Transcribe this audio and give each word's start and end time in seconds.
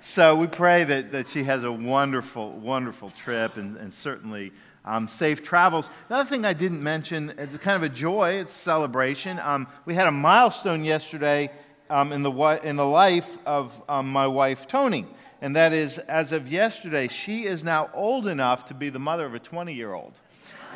so 0.00 0.34
we 0.34 0.46
pray 0.46 0.84
that, 0.84 1.12
that 1.12 1.28
she 1.28 1.44
has 1.44 1.62
a 1.62 1.70
wonderful, 1.70 2.52
wonderful 2.52 3.10
trip 3.10 3.58
and, 3.58 3.76
and 3.76 3.92
certainly 3.92 4.50
um, 4.86 5.08
safe 5.08 5.42
travels. 5.42 5.90
Another 6.08 6.28
thing 6.28 6.46
I 6.46 6.54
didn't 6.54 6.82
mention, 6.82 7.34
it's 7.36 7.56
kind 7.58 7.76
of 7.76 7.82
a 7.82 7.94
joy, 7.94 8.32
it's 8.36 8.54
celebration. 8.54 9.38
Um, 9.38 9.68
we 9.84 9.94
had 9.94 10.06
a 10.06 10.12
milestone 10.12 10.84
yesterday 10.84 11.50
um, 11.90 12.12
in, 12.12 12.22
the, 12.22 12.32
in 12.64 12.76
the 12.76 12.86
life 12.86 13.36
of 13.44 13.78
um, 13.90 14.10
my 14.10 14.26
wife, 14.26 14.66
Tony. 14.66 15.06
And 15.42 15.54
that 15.56 15.74
is, 15.74 15.98
as 15.98 16.32
of 16.32 16.48
yesterday, 16.48 17.08
she 17.08 17.44
is 17.44 17.62
now 17.62 17.90
old 17.92 18.26
enough 18.26 18.66
to 18.66 18.74
be 18.74 18.88
the 18.88 18.98
mother 18.98 19.26
of 19.26 19.34
a 19.34 19.38
20 19.38 19.74
year 19.74 19.92
old. 19.92 20.14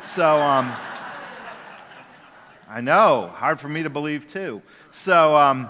So, 0.03 0.39
um, 0.39 0.71
I 2.69 2.81
know, 2.81 3.31
hard 3.33 3.59
for 3.59 3.69
me 3.69 3.81
to 3.83 3.89
believe 3.89 4.31
too. 4.31 4.61
So, 4.91 5.35
um, 5.35 5.69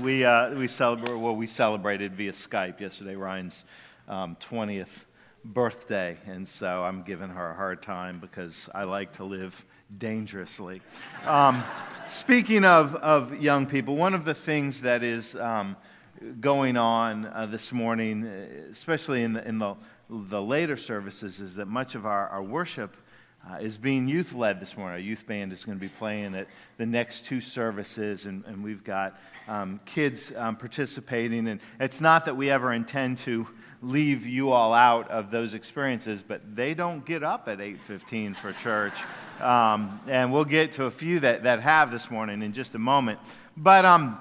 we, 0.00 0.24
uh, 0.24 0.54
we, 0.54 0.66
celebrate, 0.66 1.14
well, 1.16 1.36
we 1.36 1.46
celebrated 1.46 2.14
via 2.14 2.32
Skype 2.32 2.80
yesterday, 2.80 3.14
Ryan's 3.14 3.64
20th 4.08 5.04
birthday, 5.44 6.16
and 6.26 6.48
so 6.48 6.82
I'm 6.84 7.02
giving 7.02 7.28
her 7.28 7.50
a 7.50 7.54
hard 7.54 7.82
time 7.82 8.18
because 8.18 8.70
I 8.74 8.84
like 8.84 9.12
to 9.14 9.24
live 9.24 9.64
dangerously. 9.98 10.80
Um, 11.26 11.62
speaking 12.08 12.64
of, 12.64 12.94
of 12.96 13.40
young 13.40 13.66
people, 13.66 13.96
one 13.96 14.14
of 14.14 14.24
the 14.24 14.34
things 14.34 14.80
that 14.82 15.02
is 15.02 15.34
um, 15.36 15.76
going 16.40 16.76
on 16.76 17.26
uh, 17.26 17.46
this 17.46 17.70
morning, 17.70 18.24
especially 18.24 19.22
in 19.22 19.34
the, 19.34 19.46
in 19.46 19.58
the, 19.58 19.74
the 20.08 20.40
later 20.40 20.76
services, 20.76 21.40
is 21.40 21.56
that 21.56 21.66
much 21.66 21.94
of 21.94 22.06
our, 22.06 22.28
our 22.28 22.42
worship 22.42 22.96
uh, 23.48 23.56
is 23.56 23.76
being 23.76 24.06
youth 24.06 24.34
led 24.34 24.60
this 24.60 24.76
morning. 24.76 24.94
Our 24.94 25.00
youth 25.00 25.26
band 25.26 25.52
is 25.52 25.64
going 25.64 25.78
to 25.78 25.80
be 25.80 25.88
playing 25.88 26.34
at 26.34 26.46
the 26.76 26.86
next 26.86 27.24
two 27.24 27.40
services, 27.40 28.26
and, 28.26 28.44
and 28.46 28.62
we've 28.62 28.84
got 28.84 29.18
um, 29.48 29.80
kids 29.86 30.32
um, 30.36 30.56
participating. 30.56 31.48
And 31.48 31.60
it's 31.78 32.00
not 32.00 32.26
that 32.26 32.36
we 32.36 32.50
ever 32.50 32.72
intend 32.72 33.18
to 33.18 33.46
leave 33.82 34.26
you 34.26 34.52
all 34.52 34.74
out 34.74 35.10
of 35.10 35.30
those 35.30 35.54
experiences, 35.54 36.22
but 36.22 36.54
they 36.54 36.74
don't 36.74 37.04
get 37.06 37.22
up 37.22 37.48
at 37.48 37.58
8:15 37.58 38.36
for 38.36 38.52
church. 38.52 38.98
Um, 39.40 40.00
and 40.06 40.30
we'll 40.32 40.44
get 40.44 40.72
to 40.72 40.84
a 40.84 40.90
few 40.90 41.20
that, 41.20 41.44
that 41.44 41.62
have 41.62 41.90
this 41.90 42.10
morning 42.10 42.42
in 42.42 42.52
just 42.52 42.74
a 42.74 42.78
moment. 42.78 43.20
But 43.56 43.86
um, 43.86 44.20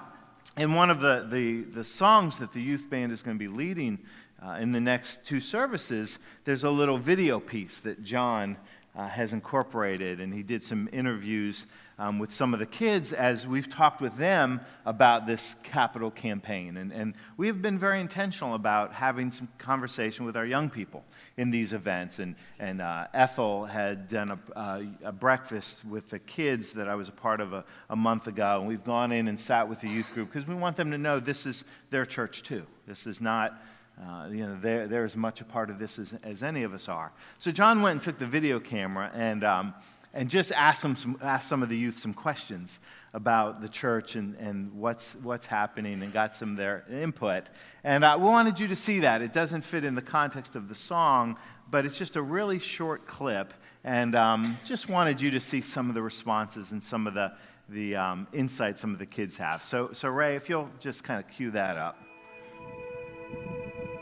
in 0.56 0.74
one 0.74 0.90
of 0.90 1.02
the, 1.02 1.28
the, 1.30 1.64
the 1.64 1.84
songs 1.84 2.40
that 2.40 2.54
the 2.54 2.62
youth 2.62 2.90
band 2.90 3.12
is 3.12 3.22
going 3.22 3.36
to 3.36 3.40
be 3.40 3.50
leading 3.50 4.00
uh, 4.42 4.52
in 4.62 4.72
the 4.72 4.80
next 4.80 5.26
two 5.26 5.42
services, 5.42 6.20
there's 6.46 6.64
a 6.64 6.70
little 6.70 6.98
video 6.98 7.40
piece 7.40 7.82
that 7.82 8.02
John 8.02 8.56
uh, 8.96 9.08
has 9.08 9.34
incorporated, 9.34 10.20
and 10.20 10.34
he 10.34 10.44
did 10.44 10.64
some 10.64 10.90
interviews 10.92 11.66
um, 12.00 12.18
with 12.18 12.32
some 12.32 12.54
of 12.54 12.60
the 12.60 12.66
kids 12.66 13.12
as 13.12 13.46
we've 13.46 13.70
talked 13.70 14.00
with 14.00 14.16
them 14.16 14.62
about 14.86 15.28
this 15.28 15.58
capital 15.64 16.10
campaign. 16.10 16.78
And, 16.78 16.94
and 16.94 17.14
we 17.36 17.48
have 17.48 17.62
been 17.62 17.78
very 17.78 18.00
intentional 18.00 18.56
about 18.56 18.94
having 18.94 19.32
some 19.32 19.50
conversation 19.58 20.26
with 20.26 20.38
our 20.38 20.46
young 20.46 20.70
people 20.70 21.04
in 21.36 21.52
these 21.52 21.74
events. 21.74 22.20
And, 22.20 22.36
and 22.58 22.82
uh, 22.82 23.08
Ethel 23.14 23.66
had 23.66 24.08
done 24.08 24.32
a, 24.32 24.58
uh, 24.58 24.82
a, 25.04 25.12
breakfast 25.12 25.84
with 25.84 26.10
the 26.10 26.20
kids 26.20 26.72
that 26.74 26.88
I 26.88 26.96
was 26.96 27.10
a 27.10 27.14
part 27.14 27.42
of 27.42 27.52
a, 27.52 27.66
a 27.90 27.96
month 27.98 28.28
ago. 28.28 28.60
And 28.60 28.68
we've 28.68 28.84
gone 28.84 29.12
in 29.12 29.28
and 29.28 29.38
sat 29.38 29.68
with 29.68 29.82
the 29.82 29.90
youth 29.90 30.12
group 30.14 30.30
because 30.30 30.48
we 30.48 30.56
want 30.56 30.78
them 30.78 30.92
to 30.92 30.98
know 30.98 31.20
this 31.20 31.46
is 31.46 31.66
their 31.90 32.06
church 32.06 32.44
too. 32.44 32.66
This 32.88 33.08
is 33.08 33.20
not. 33.20 33.62
Uh, 34.02 34.28
you 34.32 34.46
know, 34.46 34.58
they're, 34.62 34.88
they're 34.88 35.04
as 35.04 35.16
much 35.16 35.42
a 35.42 35.46
part 35.46 35.70
of 35.70 35.78
this 35.78 36.00
as, 36.00 36.14
as 36.24 36.42
any 36.42 36.64
of 36.64 36.74
us 36.74 36.88
are. 36.88 37.12
So 37.38 37.52
John 37.52 37.82
went 37.82 37.94
and 37.94 38.02
took 38.02 38.18
the 38.18 38.26
video 38.26 38.60
camera, 38.60 39.12
and 39.14 39.44
um, 39.44 39.74
and 40.14 40.30
just 40.30 40.52
asked, 40.52 40.82
them 40.82 40.96
some, 40.96 41.18
ask 41.22 41.48
some 41.48 41.62
of 41.62 41.70
the 41.70 41.78
youth 41.78 41.98
some 41.98 42.14
questions 42.14 42.80
about 43.14 43.62
the 43.62 43.70
church 43.70 44.16
and, 44.16 44.36
and 44.38 44.74
what's, 44.74 45.14
what's 45.22 45.46
happening 45.46 46.02
and 46.02 46.12
got 46.14 46.36
some 46.36 46.52
of 46.52 46.58
their 46.58 46.86
input. 46.92 47.46
And 47.84 48.04
uh, 48.04 48.18
we 48.20 48.26
wanted 48.26 48.60
you 48.60 48.68
to 48.68 48.76
see 48.76 49.00
that. 49.00 49.22
It 49.22 49.34
doesn't 49.34 49.62
fit 49.62 49.84
in 49.84 49.96
the 49.96 50.02
context 50.02 50.56
of 50.56 50.68
the 50.68 50.76
song, 50.76 51.38
but 51.70 51.86
it's 51.86 51.98
just 51.98 52.16
a 52.16 52.22
really 52.22 52.60
short 52.60 53.06
clip. 53.06 53.54
And 53.84 54.16
um, 54.16 54.58
just 54.66 54.90
wanted 54.90 55.22
you 55.22 55.32
to 55.32 55.40
see 55.40 55.62
some 55.62 55.90
of 55.90 55.96
the 55.96 56.02
responses 56.02 56.72
and 56.72 56.84
some 56.84 57.08
of 57.08 57.14
the, 57.14 57.34
the 57.70 57.96
um, 57.96 58.28
insights 58.34 58.82
some 58.82 58.94
of 58.94 59.00
the 59.00 59.06
kids 59.06 59.38
have. 59.38 59.64
So, 59.64 59.92
so, 59.94 60.10
Ray, 60.10 60.36
if 60.36 60.50
you'll 60.50 60.70
just 60.80 61.04
kind 61.04 61.24
of 61.24 61.30
cue 61.30 61.52
that 61.52 61.78
up. 61.78 61.98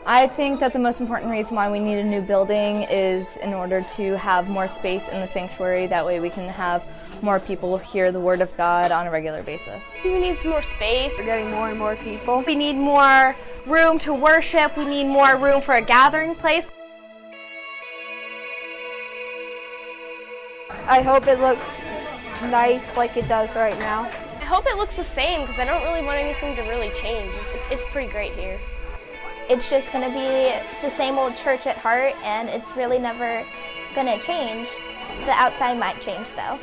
I 0.09 0.25
think 0.25 0.62
that 0.62 0.72
the 0.72 0.79
most 0.79 1.01
important 1.01 1.29
reason 1.29 1.57
why 1.57 1.69
we 1.69 1.81
need 1.81 1.97
a 1.97 2.03
new 2.03 2.22
building 2.22 2.84
is 2.84 3.35
in 3.35 3.53
order 3.53 3.81
to 3.81 4.18
have 4.18 4.47
more 4.47 4.66
space 4.66 5.09
in 5.09 5.19
the 5.19 5.28
sanctuary. 5.28 5.85
That 5.85 6.06
way 6.06 6.22
we 6.22 6.29
can 6.29 6.47
have 6.47 6.81
more 7.22 7.41
people 7.41 7.78
hear 7.78 8.09
the 8.13 8.19
Word 8.22 8.40
of 8.40 8.56
God 8.56 8.94
on 8.94 9.06
a 9.06 9.12
regular 9.12 9.44
basis. 9.44 9.97
We 10.06 10.17
need 10.17 10.35
some 10.35 10.51
more 10.51 10.62
space. 10.62 11.17
We're 11.19 11.25
getting 11.25 11.51
more 11.51 11.69
and 11.69 11.78
more 11.78 11.97
people. 11.97 12.41
We 12.47 12.56
need 12.56 12.78
more 12.78 13.35
room 13.66 14.00
to 14.00 14.13
worship. 14.13 14.78
We 14.78 14.85
need 14.85 15.07
more 15.07 15.35
room 15.35 15.62
for 15.62 15.75
a 15.75 15.81
gathering 15.81 16.35
place. 16.35 16.69
I 20.88 21.01
hope 21.01 21.28
it 21.28 21.41
looks 21.41 21.69
nice 22.44 22.96
like 22.96 23.17
it 23.17 23.28
does 23.28 23.53
right 23.56 23.78
now. 23.79 24.03
I 24.40 24.46
hope 24.46 24.67
it 24.67 24.78
looks 24.78 24.96
the 24.96 25.03
same 25.03 25.41
because 25.41 25.59
I 25.59 25.66
don't 25.66 25.84
really 25.84 26.01
want 26.01 26.17
anything 26.17 26.56
to 26.56 26.62
really 26.62 26.91
change. 26.91 27.34
It's, 27.41 27.56
it's 27.69 27.84
pretty 27.91 28.09
great 28.09 28.31
here 28.35 28.57
it's 29.50 29.69
just 29.69 29.91
going 29.91 30.03
to 30.03 30.09
be 30.09 30.52
the 30.81 30.90
same 30.90 31.18
old 31.18 31.35
church 31.35 31.68
at 31.68 31.78
heart, 31.78 32.13
and 32.24 32.50
it's 32.50 32.75
really 32.75 33.00
never 33.00 33.46
going 33.96 34.08
to 34.08 34.19
change. 34.19 34.69
The 35.25 35.31
outside 35.31 35.78
might 35.78 36.02
change, 36.02 36.30
though. 36.31 36.59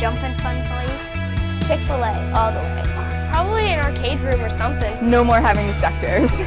Jumping 0.00 0.38
fun 0.38 0.64
place. 0.68 1.66
Chick 1.66 1.80
fil 1.80 2.02
A, 2.02 2.32
all 2.34 2.52
the 2.52 2.60
way. 2.60 2.82
Probably 3.32 3.64
an 3.64 3.84
arcade 3.84 4.20
room 4.20 4.40
or 4.40 4.48
something. 4.48 5.10
No 5.10 5.24
more 5.24 5.40
having 5.40 5.70
stuck 5.78 5.98
chairs. 6.00 6.30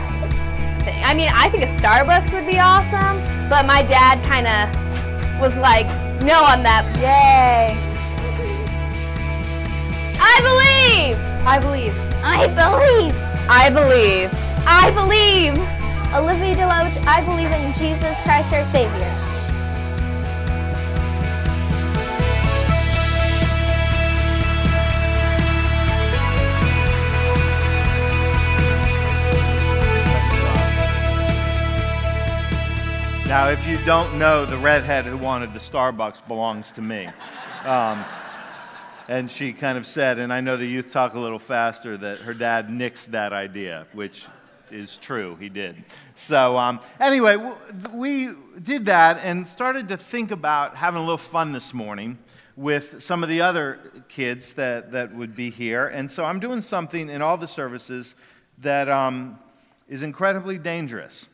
I 1.03 1.13
mean, 1.13 1.29
I 1.33 1.49
think 1.49 1.63
a 1.63 1.67
Starbucks 1.67 2.33
would 2.33 2.49
be 2.49 2.59
awesome, 2.59 3.19
but 3.49 3.65
my 3.65 3.83
dad 3.83 4.23
kind 4.25 4.47
of 4.47 5.41
was 5.41 5.55
like, 5.57 5.85
no 6.23 6.43
on 6.43 6.63
that. 6.63 6.85
Yay! 6.97 7.77
I 10.19 10.39
believe! 10.41 11.17
I 11.45 11.59
believe. 11.59 12.10
I 12.23 12.47
believe. 12.47 13.15
I 13.49 13.69
believe. 13.69 14.29
I 14.67 14.91
believe. 14.91 15.57
Olivia 16.13 16.55
Deloach, 16.55 17.03
I 17.07 17.23
believe 17.25 17.51
in 17.51 17.73
Jesus 17.73 18.19
Christ 18.21 18.53
our 18.53 18.63
Savior. 18.65 19.31
Now, 33.31 33.47
if 33.47 33.65
you 33.65 33.77
don't 33.85 34.19
know, 34.19 34.45
the 34.45 34.57
redhead 34.57 35.05
who 35.05 35.15
wanted 35.17 35.53
the 35.53 35.59
Starbucks 35.59 36.27
belongs 36.27 36.73
to 36.73 36.81
me. 36.81 37.07
Um, 37.63 38.03
and 39.11 39.29
she 39.29 39.51
kind 39.51 39.77
of 39.77 39.85
said, 39.85 40.19
and 40.19 40.31
I 40.31 40.39
know 40.39 40.55
the 40.55 40.65
youth 40.65 40.93
talk 40.93 41.15
a 41.15 41.19
little 41.19 41.37
faster, 41.37 41.97
that 41.97 42.19
her 42.19 42.33
dad 42.33 42.69
nixed 42.69 43.07
that 43.07 43.33
idea, 43.33 43.85
which 43.91 44.25
is 44.71 44.97
true. 44.97 45.35
He 45.35 45.49
did. 45.49 45.83
So, 46.15 46.57
um, 46.57 46.79
anyway, 46.97 47.35
we 47.91 48.29
did 48.63 48.85
that 48.85 49.19
and 49.21 49.45
started 49.45 49.89
to 49.89 49.97
think 49.97 50.31
about 50.31 50.77
having 50.77 50.99
a 50.99 51.03
little 51.03 51.17
fun 51.17 51.51
this 51.51 51.73
morning 51.73 52.19
with 52.55 53.03
some 53.03 53.21
of 53.21 53.27
the 53.27 53.41
other 53.41 53.79
kids 54.07 54.53
that, 54.53 54.93
that 54.93 55.13
would 55.13 55.35
be 55.35 55.49
here. 55.49 55.87
And 55.87 56.09
so 56.09 56.23
I'm 56.23 56.39
doing 56.39 56.61
something 56.61 57.09
in 57.09 57.21
all 57.21 57.35
the 57.35 57.47
services 57.47 58.15
that 58.59 58.87
um, 58.87 59.37
is 59.89 60.03
incredibly 60.03 60.57
dangerous. 60.57 61.27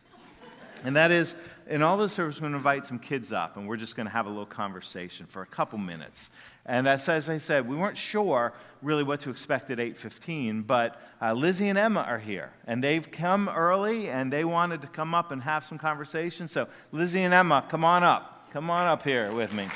And 0.83 0.95
that 0.95 1.11
is, 1.11 1.35
in 1.69 1.83
all 1.83 1.97
the 1.97 2.09
services, 2.09 2.41
we're 2.41 2.45
going 2.45 2.53
to 2.53 2.57
invite 2.57 2.85
some 2.85 2.99
kids 2.99 3.31
up, 3.31 3.57
and 3.57 3.67
we're 3.67 3.77
just 3.77 3.95
going 3.95 4.07
to 4.07 4.11
have 4.11 4.25
a 4.25 4.29
little 4.29 4.45
conversation 4.45 5.25
for 5.25 5.41
a 5.41 5.45
couple 5.45 5.77
minutes. 5.77 6.31
And 6.67 6.87
as, 6.87 7.07
as 7.07 7.29
I 7.29 7.37
said, 7.37 7.67
we 7.67 7.75
weren't 7.75 7.97
sure 7.97 8.53
really 8.81 9.03
what 9.03 9.21
to 9.21 9.29
expect 9.29 9.71
at 9.71 9.79
8:15, 9.79 10.67
but 10.67 11.01
uh, 11.21 11.33
Lizzie 11.33 11.69
and 11.69 11.77
Emma 11.77 12.01
are 12.01 12.19
here, 12.19 12.51
and 12.67 12.83
they've 12.83 13.09
come 13.09 13.49
early, 13.49 14.09
and 14.09 14.31
they 14.31 14.43
wanted 14.43 14.81
to 14.81 14.87
come 14.87 15.15
up 15.15 15.31
and 15.31 15.41
have 15.41 15.63
some 15.63 15.77
conversation. 15.77 16.47
So 16.47 16.67
Lizzie 16.91 17.23
and 17.23 17.33
Emma, 17.33 17.65
come 17.69 17.83
on 17.83 18.03
up, 18.03 18.51
come 18.51 18.69
on 18.69 18.85
up 18.85 19.03
here 19.03 19.31
with 19.31 19.53
me. 19.53 19.67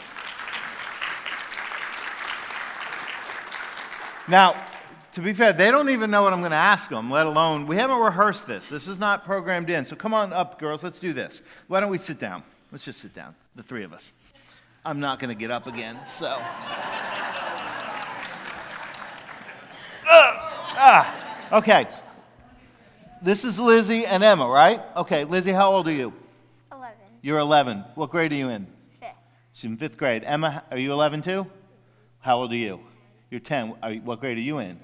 Now, 4.27 4.55
to 5.13 5.21
be 5.21 5.33
fair, 5.33 5.51
they 5.51 5.71
don't 5.71 5.89
even 5.89 6.09
know 6.11 6.21
what 6.21 6.31
I'm 6.31 6.39
going 6.39 6.51
to 6.51 6.57
ask 6.57 6.89
them, 6.89 7.11
let 7.11 7.25
alone, 7.25 7.67
we 7.67 7.75
haven't 7.75 7.99
rehearsed 7.99 8.47
this. 8.47 8.69
This 8.69 8.87
is 8.87 8.99
not 8.99 9.25
programmed 9.25 9.69
in. 9.69 9.83
So 9.83 9.95
come 9.95 10.13
on 10.13 10.31
up, 10.31 10.57
girls, 10.57 10.83
let's 10.83 10.99
do 10.99 11.11
this. 11.11 11.41
Why 11.67 11.79
don't 11.79 11.89
we 11.89 11.97
sit 11.97 12.17
down? 12.17 12.43
Let's 12.71 12.85
just 12.85 13.01
sit 13.01 13.13
down, 13.13 13.35
the 13.55 13.63
three 13.63 13.83
of 13.83 13.91
us. 13.91 14.13
I'm 14.83 14.99
not 14.99 15.19
going 15.19 15.29
to 15.29 15.39
get 15.39 15.51
up 15.51 15.67
again, 15.67 15.99
so. 16.07 16.25
uh, 16.25 16.39
ah, 20.07 21.57
okay. 21.59 21.87
This 23.21 23.45
is 23.45 23.59
Lizzie 23.59 24.07
and 24.07 24.23
Emma, 24.23 24.47
right? 24.47 24.81
Okay, 24.95 25.23
Lizzie, 25.23 25.51
how 25.51 25.71
old 25.71 25.87
are 25.87 25.91
you? 25.91 26.11
11. 26.71 26.95
You're 27.21 27.37
11. 27.37 27.83
What 27.93 28.09
grade 28.09 28.31
are 28.31 28.35
you 28.35 28.49
in? 28.49 28.65
Fifth. 28.99 29.11
She's 29.53 29.69
in 29.69 29.77
fifth 29.77 29.97
grade. 29.97 30.23
Emma, 30.25 30.63
are 30.71 30.79
you 30.79 30.91
11 30.91 31.21
too? 31.21 31.45
How 32.17 32.37
old 32.37 32.51
are 32.51 32.55
you? 32.55 32.79
You're 33.29 33.39
10. 33.39 33.75
Are 33.83 33.91
you, 33.91 34.01
what 34.01 34.19
grade 34.19 34.39
are 34.39 34.41
you 34.41 34.57
in? 34.57 34.79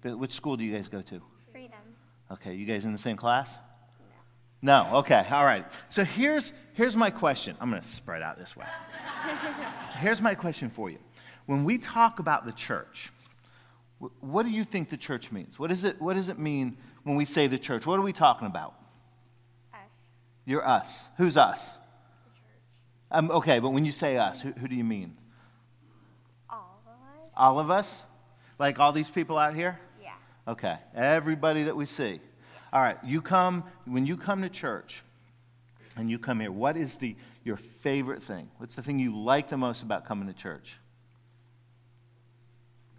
Fifth. 0.00 0.14
Which 0.14 0.32
school 0.32 0.56
do 0.56 0.62
you 0.62 0.72
guys 0.72 0.88
go 0.88 1.02
to? 1.02 1.20
Freedom. 1.50 1.72
Okay, 2.30 2.54
you 2.54 2.66
guys 2.66 2.84
in 2.84 2.92
the 2.92 2.98
same 2.98 3.16
class? 3.16 3.58
No. 4.62 4.84
No. 4.84 4.96
Okay. 4.98 5.26
All 5.28 5.44
right. 5.44 5.66
So 5.88 6.04
here's 6.04 6.52
here's 6.80 6.96
my 6.96 7.10
question. 7.10 7.54
I'm 7.60 7.68
going 7.68 7.82
to 7.82 7.86
spread 7.86 8.22
out 8.22 8.38
this 8.38 8.56
way. 8.56 8.64
here's 9.98 10.22
my 10.22 10.34
question 10.34 10.70
for 10.70 10.88
you. 10.88 10.96
When 11.44 11.64
we 11.64 11.76
talk 11.76 12.20
about 12.20 12.46
the 12.46 12.52
church, 12.52 13.12
what 14.20 14.44
do 14.44 14.50
you 14.50 14.64
think 14.64 14.88
the 14.88 14.96
church 14.96 15.30
means? 15.30 15.58
What, 15.58 15.70
is 15.70 15.84
it, 15.84 16.00
what 16.00 16.14
does 16.14 16.30
it 16.30 16.38
mean 16.38 16.78
when 17.02 17.16
we 17.16 17.26
say 17.26 17.48
the 17.48 17.58
church? 17.58 17.84
What 17.84 17.98
are 17.98 18.02
we 18.02 18.14
talking 18.14 18.46
about? 18.46 18.76
Us. 19.74 19.80
You're 20.46 20.66
us. 20.66 21.10
Who's 21.18 21.36
us? 21.36 21.66
The 21.66 21.76
church. 21.76 21.78
Um, 23.10 23.30
okay, 23.30 23.58
but 23.58 23.74
when 23.74 23.84
you 23.84 23.92
say 23.92 24.16
us, 24.16 24.40
who, 24.40 24.52
who 24.52 24.66
do 24.66 24.74
you 24.74 24.84
mean? 24.84 25.18
All 26.48 26.80
of 26.86 26.92
us? 26.92 27.30
All 27.36 27.58
of 27.58 27.70
us? 27.70 28.04
Like 28.58 28.80
all 28.80 28.92
these 28.92 29.10
people 29.10 29.36
out 29.36 29.54
here? 29.54 29.78
Yeah. 30.02 30.14
Okay, 30.48 30.78
everybody 30.94 31.64
that 31.64 31.76
we 31.76 31.84
see. 31.84 32.20
All 32.72 32.80
right, 32.80 32.96
you 33.04 33.20
come, 33.20 33.64
when 33.84 34.06
you 34.06 34.16
come 34.16 34.40
to 34.40 34.48
church 34.48 35.02
and 35.96 36.10
you 36.10 36.18
come 36.18 36.40
here, 36.40 36.52
what 36.52 36.76
is 36.76 36.96
the, 36.96 37.16
your 37.44 37.56
favorite 37.56 38.22
thing? 38.22 38.48
What's 38.58 38.74
the 38.74 38.82
thing 38.82 38.98
you 38.98 39.16
like 39.16 39.48
the 39.48 39.56
most 39.56 39.82
about 39.82 40.04
coming 40.04 40.28
to 40.28 40.34
church? 40.34 40.78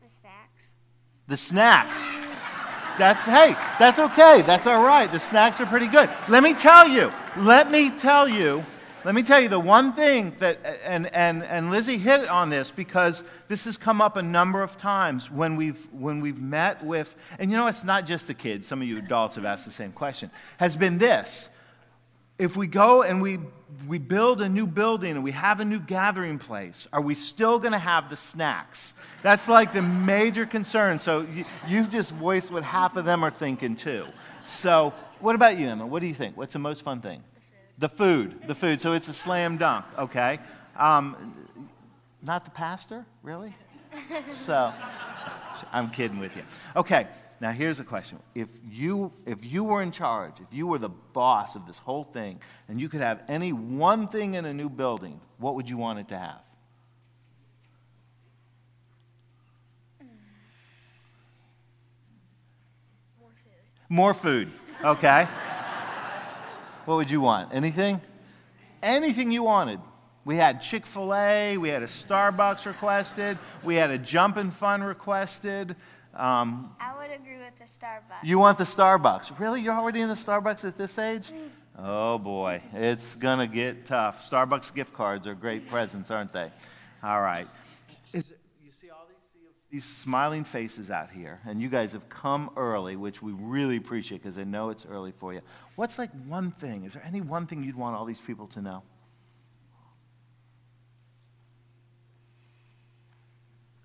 The 0.01 0.09
snacks. 0.09 0.73
The 1.27 1.37
snacks. 1.37 2.21
That's, 2.97 3.23
hey, 3.23 3.55
that's 3.79 3.99
okay. 3.99 4.43
That's 4.45 4.67
all 4.67 4.83
right. 4.83 5.11
The 5.11 5.19
snacks 5.19 5.59
are 5.61 5.65
pretty 5.65 5.87
good. 5.87 6.09
Let 6.27 6.43
me 6.43 6.53
tell 6.53 6.87
you, 6.87 7.11
let 7.37 7.71
me 7.71 7.89
tell 7.89 8.27
you, 8.27 8.65
let 9.03 9.15
me 9.15 9.23
tell 9.23 9.41
you 9.41 9.49
the 9.49 9.59
one 9.59 9.93
thing 9.93 10.35
that, 10.39 10.59
and, 10.83 11.07
and, 11.15 11.41
and 11.43 11.71
Lizzie 11.71 11.97
hit 11.97 12.27
on 12.27 12.49
this 12.49 12.69
because 12.69 13.23
this 13.47 13.65
has 13.65 13.77
come 13.77 14.01
up 14.01 14.17
a 14.17 14.21
number 14.21 14.61
of 14.61 14.77
times 14.77 15.31
when 15.31 15.55
we've, 15.55 15.87
when 15.91 16.21
we've 16.21 16.39
met 16.39 16.83
with, 16.83 17.15
and 17.39 17.49
you 17.49 17.57
know, 17.57 17.65
it's 17.65 17.83
not 17.83 18.05
just 18.05 18.27
the 18.27 18.35
kids, 18.35 18.67
some 18.67 18.81
of 18.81 18.87
you 18.87 18.97
adults 18.97 19.35
have 19.35 19.45
asked 19.45 19.65
the 19.65 19.71
same 19.71 19.91
question, 19.91 20.29
has 20.57 20.75
been 20.75 20.99
this. 20.99 21.49
If 22.41 22.57
we 22.57 22.65
go 22.65 23.03
and 23.03 23.21
we, 23.21 23.37
we 23.87 23.99
build 23.99 24.41
a 24.41 24.49
new 24.49 24.65
building 24.65 25.11
and 25.11 25.23
we 25.23 25.29
have 25.29 25.59
a 25.59 25.65
new 25.65 25.79
gathering 25.79 26.39
place, 26.39 26.87
are 26.91 26.99
we 26.99 27.13
still 27.13 27.59
going 27.59 27.73
to 27.73 27.77
have 27.77 28.09
the 28.09 28.15
snacks? 28.15 28.95
That's 29.21 29.47
like 29.47 29.73
the 29.73 29.83
major 29.83 30.47
concern. 30.47 30.97
So 30.97 31.21
you, 31.21 31.45
you've 31.67 31.91
just 31.91 32.09
voiced 32.13 32.49
what 32.49 32.63
half 32.63 32.95
of 32.95 33.05
them 33.05 33.23
are 33.23 33.29
thinking 33.29 33.75
too. 33.75 34.07
So, 34.43 34.91
what 35.19 35.35
about 35.35 35.59
you, 35.59 35.69
Emma? 35.69 35.85
What 35.85 35.99
do 35.99 36.07
you 36.07 36.15
think? 36.15 36.35
What's 36.35 36.53
the 36.53 36.59
most 36.59 36.81
fun 36.81 37.01
thing? 37.01 37.23
The 37.77 37.89
food. 37.89 38.41
The 38.47 38.55
food. 38.55 38.81
So 38.81 38.93
it's 38.93 39.07
a 39.07 39.13
slam 39.13 39.57
dunk, 39.57 39.85
okay? 39.99 40.39
Um, 40.75 41.35
not 42.23 42.43
the 42.43 42.49
pastor, 42.51 43.05
really? 43.21 43.55
So, 44.45 44.73
I'm 45.71 45.91
kidding 45.91 46.17
with 46.17 46.35
you. 46.35 46.41
Okay, 46.75 47.05
now 47.41 47.51
here's 47.51 47.79
a 47.79 47.83
question. 47.83 48.19
If 48.35 48.49
you, 48.69 49.11
if 49.25 49.43
you 49.43 49.63
were 49.63 49.81
in 49.81 49.89
charge, 49.89 50.33
if 50.39 50.53
you 50.55 50.67
were 50.67 50.77
the 50.77 50.89
boss 50.89 51.55
of 51.55 51.65
this 51.65 51.79
whole 51.79 52.03
thing, 52.03 52.39
and 52.69 52.79
you 52.79 52.87
could 52.87 53.01
have 53.01 53.23
any 53.27 53.51
one 53.51 54.07
thing 54.07 54.35
in 54.35 54.45
a 54.45 54.53
new 54.53 54.69
building, 54.69 55.19
what 55.39 55.55
would 55.55 55.67
you 55.67 55.75
want 55.75 55.97
it 55.97 56.07
to 56.09 56.17
have? 56.19 56.41
More 63.89 64.13
food. 64.13 64.47
Okay. 64.83 65.27
what 66.85 66.95
would 66.95 67.09
you 67.09 67.21
want? 67.21 67.53
Anything? 67.53 67.99
Anything 68.83 69.31
you 69.31 69.41
wanted. 69.41 69.79
We 70.25 70.35
had 70.35 70.61
Chick 70.61 70.85
fil 70.85 71.13
A, 71.15 71.57
we 71.57 71.69
had 71.69 71.81
a 71.81 71.87
Starbucks 71.87 72.67
requested, 72.67 73.39
we 73.63 73.75
had 73.75 73.89
a 73.89 73.97
jumping 73.97 74.51
fun 74.51 74.83
requested. 74.83 75.75
Um, 76.13 76.75
I 76.79 76.97
would 76.97 77.11
agree 77.11 77.37
with 77.37 77.57
the 77.57 77.65
Starbucks. 77.65 78.23
you 78.23 78.37
want 78.37 78.57
the 78.57 78.65
Starbucks. 78.65 79.39
Really? 79.39 79.61
You're 79.61 79.73
already 79.73 80.01
in 80.01 80.09
the 80.09 80.13
Starbucks 80.13 80.65
at 80.65 80.77
this 80.77 80.97
age? 80.99 81.31
Oh 81.77 82.17
boy, 82.17 82.61
it's 82.73 83.15
going 83.15 83.39
to 83.39 83.47
get 83.47 83.85
tough. 83.85 84.29
Starbucks 84.29 84.73
gift 84.73 84.93
cards 84.93 85.25
are 85.25 85.33
great 85.33 85.69
presents, 85.69 86.11
aren't 86.11 86.33
they? 86.33 86.51
All 87.01 87.21
right. 87.21 87.47
Is, 88.13 88.33
you 88.63 88.71
see 88.71 88.89
all 88.89 89.07
these, 89.07 89.41
these 89.71 89.85
smiling 89.85 90.43
faces 90.43 90.91
out 90.91 91.09
here, 91.11 91.39
and 91.47 91.61
you 91.61 91.69
guys 91.69 91.93
have 91.93 92.09
come 92.09 92.51
early, 92.57 92.97
which 92.97 93.21
we 93.21 93.31
really 93.31 93.77
appreciate 93.77 94.21
because 94.21 94.37
I 94.37 94.43
know 94.43 94.69
it's 94.69 94.85
early 94.85 95.13
for 95.13 95.33
you. 95.33 95.41
What's 95.75 95.97
like 95.97 96.11
one 96.27 96.51
thing? 96.51 96.83
Is 96.83 96.93
there 96.93 97.03
any 97.05 97.21
one 97.21 97.47
thing 97.47 97.63
you'd 97.63 97.77
want 97.77 97.95
all 97.95 98.05
these 98.05 98.21
people 98.21 98.47
to 98.47 98.61
know? 98.61 98.83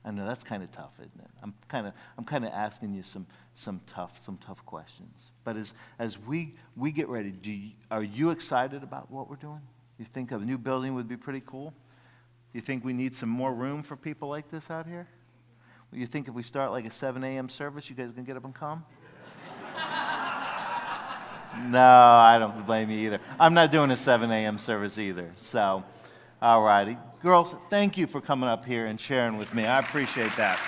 I 0.07 0.13
know 0.13 0.25
that's 0.25 0.45
kind 0.45 0.63
of 0.63 0.71
tough, 0.71 0.93
isn't 1.01 1.21
it? 1.21 1.31
I'm 1.43 1.53
kind 1.67 1.89
of 1.89 1.93
I'm 2.17 2.25
kind 2.25 2.45
of 2.45 2.53
asking 2.53 2.95
you 2.95 3.03
some 3.03 3.27
some 3.55 3.81
tough 3.89 4.23
some 4.23 4.39
tough 4.39 4.65
questions. 4.65 5.33
But 5.43 5.57
as 5.57 5.75
as 5.99 6.17
we 6.19 6.55
we 6.77 6.93
get 6.93 7.09
ready, 7.09 7.33
do 7.33 7.51
you, 7.51 7.73
are 7.91 8.05
you 8.05 8.31
excited 8.31 8.85
about 8.85 9.11
what 9.11 9.29
we're 9.29 9.37
doing? 9.37 9.63
You 9.99 10.05
think 10.05 10.31
a 10.31 10.39
new 10.39 10.59
building 10.59 10.95
would 10.95 11.09
be 11.09 11.17
pretty 11.17 11.43
cool? 11.45 11.75
You 12.53 12.61
think 12.61 12.85
we 12.85 12.93
need 12.93 13.15
some 13.15 13.29
more 13.29 13.53
room 13.53 13.83
for 13.83 13.97
people 13.97 14.29
like 14.29 14.49
this 14.49 14.71
out 14.71 14.87
here? 14.87 15.09
You 15.93 16.07
think 16.07 16.29
if 16.29 16.35
we 16.35 16.43
start 16.43 16.71
like 16.71 16.87
a 16.87 16.91
7 16.91 17.23
a.m. 17.25 17.49
service, 17.49 17.89
you 17.89 17.97
guys 17.97 18.13
can 18.13 18.25
get 18.25 18.37
up 18.37 18.45
and 18.45 18.55
come? 18.55 18.85
no, 21.71 21.81
I 21.81 22.37
don't 22.39 22.67
blame 22.67 22.91
you 22.91 23.07
either. 23.07 23.21
I'm 23.41 23.55
not 23.55 23.71
doing 23.71 23.91
a 23.91 23.97
7 23.97 24.31
a.m. 24.31 24.59
service 24.59 24.99
either. 24.99 25.33
So, 25.37 25.85
all 26.43 26.63
righty. 26.63 26.97
Girls, 27.23 27.55
thank 27.71 27.97
you 27.97 28.07
for 28.07 28.21
coming 28.21 28.49
up 28.49 28.65
here 28.65 28.87
and 28.87 29.01
sharing 29.01 29.39
with 29.39 29.53
me. 29.55 29.65
I 29.65 29.79
appreciate 29.79 30.35
that. 30.37 30.59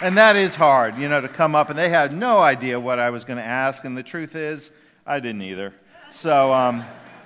And 0.00 0.16
that 0.16 0.36
is 0.36 0.54
hard, 0.54 0.96
you 0.96 1.08
know, 1.08 1.20
to 1.20 1.28
come 1.28 1.56
up, 1.56 1.70
and 1.70 1.78
they 1.78 1.88
had 1.88 2.12
no 2.12 2.38
idea 2.38 2.78
what 2.78 2.98
I 3.00 3.10
was 3.10 3.24
going 3.24 3.38
to 3.38 3.44
ask, 3.44 3.84
and 3.84 3.96
the 3.96 4.02
truth 4.02 4.36
is, 4.36 4.70
I 5.04 5.18
didn't 5.18 5.42
either. 5.42 5.74
So 6.10 6.52
um, 6.52 6.84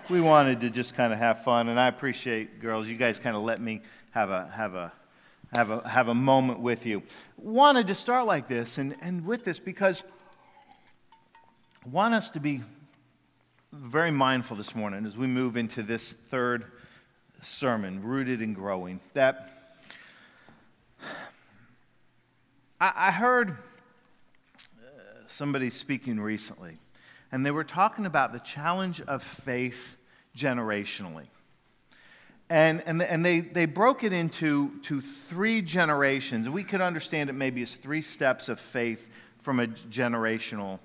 we 0.09 0.21
wanted 0.21 0.61
to 0.61 0.71
just 0.71 0.95
kind 0.95 1.13
of 1.13 1.19
have 1.19 1.45
fun, 1.45 1.69
and 1.69 1.79
I 1.79 1.89
appreciate, 1.89 2.61
girls, 2.61 2.89
you 2.89 2.97
guys 2.97 3.19
kind 3.19 3.37
of 3.37 3.43
let 3.43 3.61
me 3.61 3.83
have 4.13 4.31
a, 4.31 4.47
have 4.49 4.75
a, 4.75 4.93
have 5.55 5.71
a, 5.71 5.87
have 5.87 6.09
a 6.09 6.15
moment 6.15 6.61
with 6.61 6.87
you. 6.87 7.03
Wanted 7.37 7.89
to 7.89 7.95
start 7.95 8.27
like 8.27 8.49
this, 8.49 8.79
and, 8.79 8.97
and 9.03 9.27
with 9.27 9.45
this, 9.45 9.59
because 9.59 10.03
I 11.85 11.89
want 11.91 12.15
us 12.15 12.31
to 12.31 12.41
be 12.41 12.63
very 13.73 14.11
mindful 14.11 14.55
this 14.55 14.75
morning 14.75 15.07
as 15.07 15.17
we 15.17 15.27
move 15.27 15.57
into 15.57 15.83
this 15.83 16.13
third 16.13 16.67
sermon, 17.41 18.03
Rooted 18.03 18.41
and 18.41 18.55
Growing, 18.55 19.01
that 19.15 19.49
I, 22.79 22.93
I 22.95 23.11
heard 23.11 23.53
uh, 23.53 23.55
somebody 25.27 25.71
speaking 25.71 26.21
recently, 26.21 26.77
and 27.33 27.47
they 27.47 27.51
were 27.51 27.65
talking 27.65 28.05
about 28.05 28.35
the 28.35 28.41
challenge 28.41 29.01
of 29.01 29.23
faith 29.23 29.97
generationally. 30.37 31.29
And, 32.51 32.83
and, 32.85 33.03
and 33.03 33.25
they, 33.25 33.41
they 33.41 33.65
broke 33.65 34.05
it 34.05 34.13
into 34.13 34.79
to 34.81 35.01
three 35.01 35.63
generations. 35.63 36.47
We 36.47 36.63
could 36.63 36.83
understand 36.83 37.31
it 37.31 37.33
maybe 37.33 37.63
as 37.63 37.75
three 37.75 38.03
steps 38.03 38.51
of 38.51 38.61
faith 38.61 39.09
from 39.39 39.61
a 39.61 39.67
generational 39.67 40.79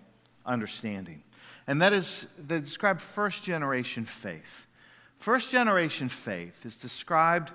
understanding. 0.45 1.21
And 1.67 1.81
that 1.81 1.93
is, 1.93 2.27
they 2.39 2.59
describe 2.59 3.01
first 3.01 3.43
generation 3.43 4.05
faith. 4.05 4.65
First 5.17 5.51
generation 5.51 6.09
faith 6.09 6.65
is 6.65 6.77
described 6.77 7.51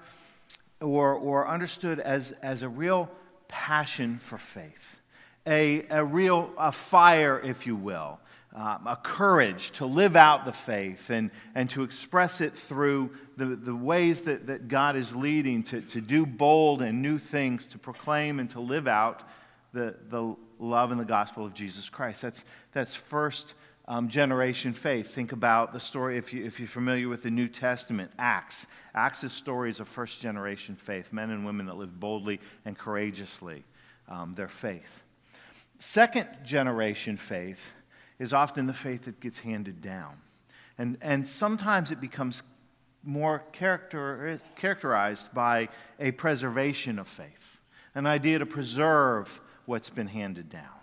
or, 0.80 1.14
or 1.14 1.48
understood 1.48 1.98
as, 1.98 2.32
as 2.42 2.62
a 2.62 2.68
real 2.68 3.10
passion 3.48 4.18
for 4.18 4.38
faith, 4.38 5.00
a, 5.46 5.86
a 5.90 6.04
real 6.04 6.52
a 6.58 6.72
fire, 6.72 7.40
if 7.40 7.66
you 7.66 7.76
will, 7.76 8.18
um, 8.54 8.86
a 8.86 8.96
courage 8.96 9.70
to 9.72 9.86
live 9.86 10.16
out 10.16 10.44
the 10.44 10.52
faith 10.52 11.08
and, 11.10 11.30
and 11.54 11.70
to 11.70 11.82
express 11.82 12.40
it 12.40 12.54
through 12.54 13.10
the, 13.36 13.46
the 13.46 13.74
ways 13.74 14.22
that, 14.22 14.46
that 14.48 14.68
God 14.68 14.96
is 14.96 15.14
leading 15.14 15.62
to, 15.64 15.80
to 15.82 16.00
do 16.00 16.26
bold 16.26 16.82
and 16.82 17.00
new 17.00 17.18
things, 17.18 17.64
to 17.66 17.78
proclaim 17.78 18.40
and 18.40 18.50
to 18.50 18.60
live 18.60 18.86
out 18.86 19.22
the, 19.72 19.94
the 20.10 20.36
love 20.58 20.90
and 20.90 21.00
the 21.00 21.04
gospel 21.04 21.46
of 21.46 21.54
Jesus 21.54 21.88
Christ. 21.88 22.22
That's, 22.22 22.44
that's 22.72 22.94
first 22.94 23.54
um, 23.88 24.08
generation 24.08 24.72
faith. 24.72 25.12
Think 25.14 25.32
about 25.32 25.72
the 25.72 25.80
story, 25.80 26.16
if, 26.18 26.32
you, 26.32 26.44
if 26.44 26.58
you're 26.58 26.68
familiar 26.68 27.08
with 27.08 27.22
the 27.22 27.30
New 27.30 27.48
Testament, 27.48 28.10
Acts. 28.18 28.66
Acts 28.94 29.24
is 29.24 29.32
stories 29.32 29.80
of 29.80 29.88
first 29.88 30.20
generation 30.20 30.76
faith, 30.76 31.12
men 31.12 31.30
and 31.30 31.44
women 31.44 31.66
that 31.66 31.76
lived 31.76 31.98
boldly 31.98 32.40
and 32.64 32.78
courageously 32.78 33.64
um, 34.08 34.34
their 34.34 34.48
faith. 34.48 35.02
Second 35.78 36.28
generation 36.44 37.16
faith 37.16 37.72
is 38.18 38.32
often 38.32 38.66
the 38.66 38.72
faith 38.72 39.04
that 39.06 39.18
gets 39.20 39.40
handed 39.40 39.80
down. 39.80 40.16
And, 40.78 40.96
and 41.02 41.26
sometimes 41.26 41.90
it 41.90 42.00
becomes 42.00 42.42
more 43.02 43.42
character, 43.52 44.38
characterized 44.56 45.32
by 45.34 45.68
a 45.98 46.12
preservation 46.12 46.98
of 46.98 47.08
faith, 47.08 47.58
an 47.94 48.06
idea 48.06 48.38
to 48.38 48.46
preserve 48.46 49.40
what's 49.66 49.90
been 49.90 50.06
handed 50.06 50.48
down. 50.48 50.81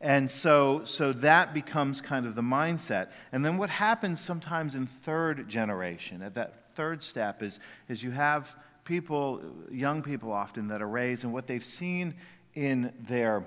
And 0.00 0.30
so, 0.30 0.82
so 0.84 1.12
that 1.14 1.52
becomes 1.52 2.00
kind 2.00 2.26
of 2.26 2.34
the 2.34 2.42
mindset. 2.42 3.08
And 3.32 3.44
then 3.44 3.58
what 3.58 3.68
happens 3.68 4.20
sometimes 4.20 4.74
in 4.74 4.86
third 4.86 5.48
generation, 5.48 6.22
at 6.22 6.34
that 6.34 6.74
third 6.76 7.02
step, 7.02 7.42
is, 7.42 7.58
is 7.88 8.02
you 8.02 8.12
have 8.12 8.54
people, 8.84 9.42
young 9.70 10.02
people 10.02 10.32
often, 10.32 10.68
that 10.68 10.80
are 10.80 10.88
raised 10.88 11.24
and 11.24 11.32
what 11.32 11.48
they've 11.48 11.64
seen 11.64 12.14
in 12.54 12.92
their, 13.08 13.44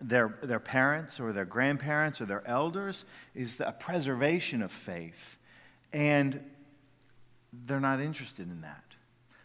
their, 0.00 0.36
their 0.42 0.58
parents 0.58 1.20
or 1.20 1.32
their 1.32 1.44
grandparents 1.44 2.20
or 2.20 2.24
their 2.24 2.46
elders 2.46 3.04
is 3.36 3.60
a 3.60 3.72
preservation 3.72 4.60
of 4.60 4.72
faith. 4.72 5.38
And 5.92 6.44
they're 7.52 7.78
not 7.78 8.00
interested 8.00 8.50
in 8.50 8.62
that. 8.62 8.82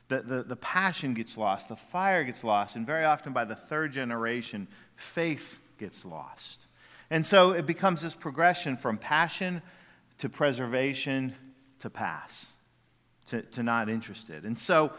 The, 0.07 0.21
the, 0.23 0.43
the 0.43 0.55
passion 0.55 1.13
gets 1.13 1.37
lost, 1.37 1.69
the 1.69 1.75
fire 1.75 2.23
gets 2.23 2.43
lost, 2.43 2.75
and 2.75 2.83
very 2.83 3.05
often 3.05 3.31
by 3.31 3.45
the 3.45 3.55
third 3.55 3.91
generation, 3.93 4.67
faith 4.95 5.59
gets 5.79 6.05
lost. 6.05 6.67
And 7.09 7.25
so 7.25 7.51
it 7.51 7.65
becomes 7.65 8.01
this 8.01 8.13
progression 8.13 8.77
from 8.77 8.98
passion 8.98 9.62
to 10.19 10.29
preservation 10.29 11.33
to 11.79 11.89
pass, 11.89 12.45
to, 13.27 13.41
to 13.41 13.63
not 13.63 13.89
interested. 13.89 14.43
And 14.43 14.59
so 14.59 14.91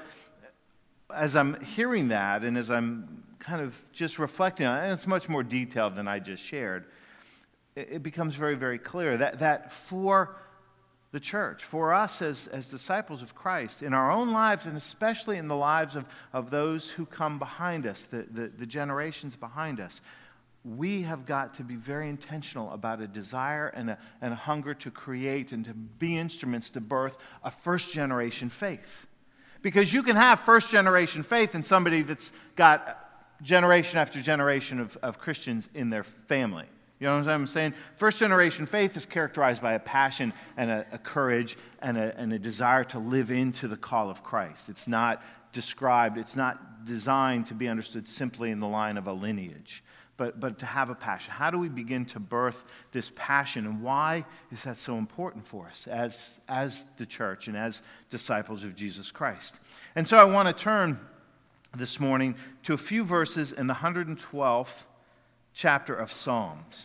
as 1.15 1.37
I'm 1.37 1.61
hearing 1.61 2.09
that 2.09 2.43
and 2.43 2.57
as 2.59 2.71
I'm 2.71 3.23
kind 3.39 3.61
of 3.63 3.75
just 3.93 4.19
reflecting 4.19 4.67
on 4.67 4.79
it, 4.79 4.85
and 4.85 4.93
it's 4.93 5.07
much 5.07 5.29
more 5.29 5.43
detailed 5.43 5.95
than 5.95 6.09
I 6.09 6.19
just 6.19 6.43
shared, 6.43 6.87
it, 7.77 8.03
becomes 8.03 8.35
very, 8.35 8.57
very 8.57 8.79
clear 8.79 9.17
that, 9.17 9.39
that 9.39 9.73
for 9.73 10.37
the 11.13 11.21
church, 11.21 11.65
for 11.65 11.93
us 11.93 12.23
as, 12.23 12.47
as 12.49 12.69
disciples 12.69 13.23
of 13.23 13.35
Christ, 13.35 13.83
in 13.83 13.95
our 13.95 14.11
own 14.11 14.33
lives, 14.33 14.67
and 14.67 14.77
especially 14.77 15.39
in 15.39 15.49
the 15.49 15.57
lives 15.57 15.97
of, 15.97 16.05
of 16.33 16.51
those 16.51 16.89
who 16.89 17.07
come 17.07 17.39
behind 17.39 17.87
us, 17.87 18.05
the, 18.05 18.27
the, 18.31 18.49
the 18.49 18.67
generations 18.67 19.37
behind 19.37 19.81
us, 19.81 20.01
we 20.65 21.03
have 21.03 21.25
got 21.25 21.55
to 21.55 21.63
be 21.63 21.77
very 21.77 22.09
intentional 22.09 22.71
about 22.73 23.01
a 23.01 23.07
desire 23.07 23.69
and 23.69 23.91
a, 23.91 23.99
and 24.21 24.33
a 24.33 24.37
hunger 24.37 24.75
to 24.75 24.91
create 24.91 25.53
and 25.53 25.65
to 25.65 25.73
be 25.75 26.19
instruments 26.19 26.71
to 26.71 26.81
birth 26.81 27.17
a 27.43 27.51
first 27.51 27.93
generation 27.93 28.51
faith. 28.51 29.07
Because 29.63 29.93
you 29.93 30.03
can 30.03 30.17
have 30.17 30.41
first 30.41 30.71
generation 30.71 31.23
faith 31.23 31.55
in 31.55 31.63
somebody 31.63 32.03
that's 32.03 32.33
got 32.57 33.11
generation 33.43 33.99
after 33.99 34.21
generation 34.21 34.81
of, 34.81 34.97
of 35.03 35.19
Christians 35.19 35.69
in 35.75 35.91
their 35.91 36.05
family. 36.05 36.67
You 36.99 37.07
know 37.07 37.19
what 37.19 37.29
I'm 37.29 37.47
saying? 37.47 37.73
First 37.97 38.19
generation 38.19 38.67
faith 38.67 38.95
is 38.97 39.07
characterized 39.07 39.63
by 39.63 39.73
a 39.73 39.79
passion 39.79 40.35
and 40.59 40.71
a, 40.71 40.87
a 40.93 40.99
courage 40.99 41.57
and 41.81 41.97
a, 41.97 42.15
and 42.19 42.33
a 42.35 42.39
desire 42.39 42.85
to 42.85 42.99
live 42.99 43.31
into 43.31 43.69
the 43.69 43.77
call 43.77 44.11
of 44.11 44.23
Christ. 44.23 44.69
It's 44.69 44.87
not 44.87 45.23
described, 45.53 46.19
it's 46.19 46.37
not 46.37 46.85
designed 46.85 47.47
to 47.47 47.55
be 47.55 47.69
understood 47.69 48.07
simply 48.07 48.51
in 48.51 48.61
the 48.61 48.69
line 48.69 48.99
of 48.99 49.07
a 49.07 49.13
lineage, 49.13 49.83
but, 50.21 50.39
but 50.39 50.59
to 50.59 50.67
have 50.67 50.91
a 50.91 50.95
passion. 50.95 51.33
How 51.33 51.51
do 51.51 51.57
we 51.57 51.71
begin 51.71 52.05
to 52.05 52.21
birth 52.21 52.67
this 52.93 53.11
passion, 53.17 53.65
and 53.65 53.81
why 53.81 54.27
is 54.53 54.65
that 54.65 54.77
so 54.77 54.99
important 54.99 55.47
for 55.47 55.67
us 55.67 55.87
as, 55.87 56.43
as 56.47 56.85
the 56.99 57.07
church 57.07 57.49
and 57.49 57.57
as 57.57 57.81
disciples 58.11 58.63
of 58.63 58.75
Jesus 58.77 59.11
Christ? 59.11 59.59
And 59.97 60.07
so 60.07 60.19
I 60.19 60.25
want 60.25 60.47
to 60.47 60.53
turn 60.53 60.99
this 61.75 61.99
morning 61.99 62.37
to 62.65 62.75
a 62.75 62.77
few 62.77 63.03
verses 63.03 63.53
in 63.53 63.67
the 63.67 63.73
112th 63.73 64.85
chapter 65.55 65.95
of 65.95 66.13
Psalms 66.13 66.85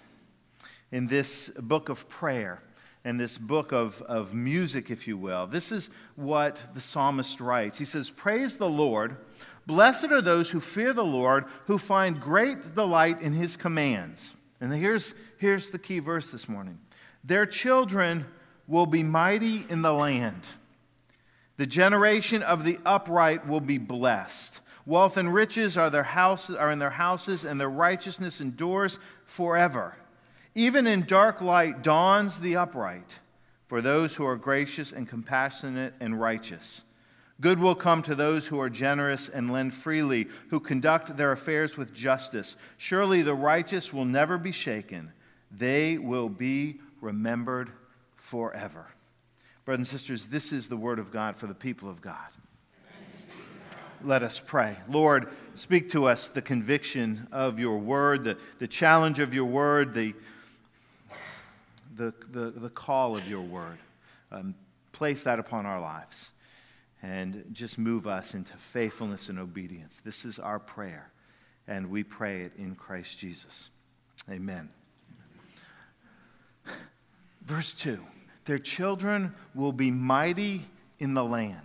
in 0.93 1.07
this 1.07 1.49
book 1.59 1.89
of 1.89 2.07
prayer 2.07 2.61
and 3.03 3.19
this 3.19 3.37
book 3.37 3.73
of, 3.73 4.01
of 4.03 4.33
music, 4.33 4.89
if 4.89 5.09
you 5.09 5.17
will. 5.17 5.45
This 5.45 5.73
is 5.73 5.89
what 6.15 6.63
the 6.73 6.79
psalmist 6.79 7.41
writes. 7.41 7.77
He 7.77 7.85
says, 7.85 8.09
Praise 8.09 8.55
the 8.55 8.69
Lord. 8.69 9.17
Blessed 9.67 10.11
are 10.11 10.21
those 10.21 10.49
who 10.49 10.59
fear 10.59 10.93
the 10.93 11.03
Lord, 11.03 11.45
who 11.65 11.77
find 11.77 12.21
great 12.21 12.73
delight 12.73 13.21
in 13.21 13.33
his 13.33 13.57
commands. 13.57 14.35
And 14.61 14.71
here's, 14.73 15.15
here's 15.37 15.69
the 15.69 15.79
key 15.79 15.99
verse 15.99 16.31
this 16.31 16.47
morning 16.47 16.79
Their 17.23 17.45
children 17.45 18.25
will 18.67 18.85
be 18.85 19.03
mighty 19.03 19.65
in 19.69 19.81
the 19.81 19.93
land. 19.93 20.41
The 21.57 21.65
generation 21.65 22.43
of 22.43 22.63
the 22.63 22.79
upright 22.85 23.47
will 23.47 23.61
be 23.61 23.77
blessed. 23.77 24.61
Wealth 24.85 25.17
and 25.17 25.33
riches 25.33 25.77
are, 25.77 25.89
their 25.89 26.03
houses, 26.03 26.55
are 26.55 26.71
in 26.71 26.79
their 26.79 26.89
houses, 26.91 27.43
and 27.43 27.59
their 27.59 27.69
righteousness 27.69 28.41
endures 28.41 28.99
forever. 29.25 29.95
Even 30.53 30.85
in 30.85 31.05
dark 31.05 31.41
light 31.41 31.81
dawns 31.81 32.39
the 32.39 32.57
upright 32.57 33.17
for 33.67 33.81
those 33.81 34.13
who 34.13 34.25
are 34.25 34.35
gracious 34.35 34.91
and 34.91 35.07
compassionate 35.07 35.93
and 35.99 36.19
righteous. 36.19 36.83
Good 37.41 37.59
will 37.59 37.75
come 37.75 38.01
to 38.03 38.15
those 38.15 38.47
who 38.47 38.59
are 38.61 38.69
generous 38.69 39.27
and 39.27 39.51
lend 39.51 39.73
freely, 39.73 40.27
who 40.49 40.59
conduct 40.59 41.17
their 41.17 41.33
affairs 41.33 41.75
with 41.75 41.93
justice. 41.93 42.55
Surely 42.77 43.21
the 43.21 43.35
righteous 43.35 43.91
will 43.91 44.05
never 44.05 44.37
be 44.37 44.53
shaken, 44.53 45.11
they 45.51 45.97
will 45.97 46.29
be 46.29 46.79
remembered 47.01 47.71
forever. 48.15 48.87
Brothers 49.65 49.91
and 49.91 49.99
sisters, 49.99 50.27
this 50.27 50.53
is 50.53 50.69
the 50.69 50.77
word 50.77 50.99
of 50.99 51.11
God 51.11 51.35
for 51.35 51.47
the 51.47 51.55
people 51.55 51.89
of 51.89 52.01
God. 52.01 52.17
Let 54.03 54.23
us 54.23 54.39
pray. 54.39 54.77
Lord, 54.87 55.29
speak 55.55 55.89
to 55.89 56.05
us 56.05 56.27
the 56.27 56.41
conviction 56.41 57.27
of 57.31 57.59
your 57.59 57.79
word, 57.79 58.23
the, 58.23 58.37
the 58.59 58.67
challenge 58.67 59.19
of 59.19 59.33
your 59.33 59.45
word, 59.45 59.93
the 59.93 60.13
the, 61.95 62.13
the, 62.31 62.51
the 62.51 62.69
call 62.69 63.15
of 63.15 63.25
your 63.25 63.41
word. 63.41 63.77
Um, 64.29 64.53
place 64.91 65.23
that 65.23 65.39
upon 65.39 65.65
our 65.65 65.79
lives 65.79 66.33
and 67.03 67.45
just 67.51 67.77
move 67.77 68.07
us 68.07 68.33
into 68.33 68.53
faithfulness 68.57 69.29
and 69.29 69.39
obedience. 69.39 70.01
This 70.03 70.25
is 70.25 70.39
our 70.39 70.59
prayer, 70.59 71.11
and 71.67 71.89
we 71.89 72.03
pray 72.03 72.41
it 72.41 72.53
in 72.57 72.75
Christ 72.75 73.17
Jesus. 73.19 73.69
Amen. 74.29 74.69
Verse 77.45 77.73
2 77.73 77.99
Their 78.45 78.59
children 78.59 79.33
will 79.53 79.71
be 79.71 79.91
mighty 79.91 80.65
in 80.99 81.13
the 81.13 81.23
land. 81.23 81.59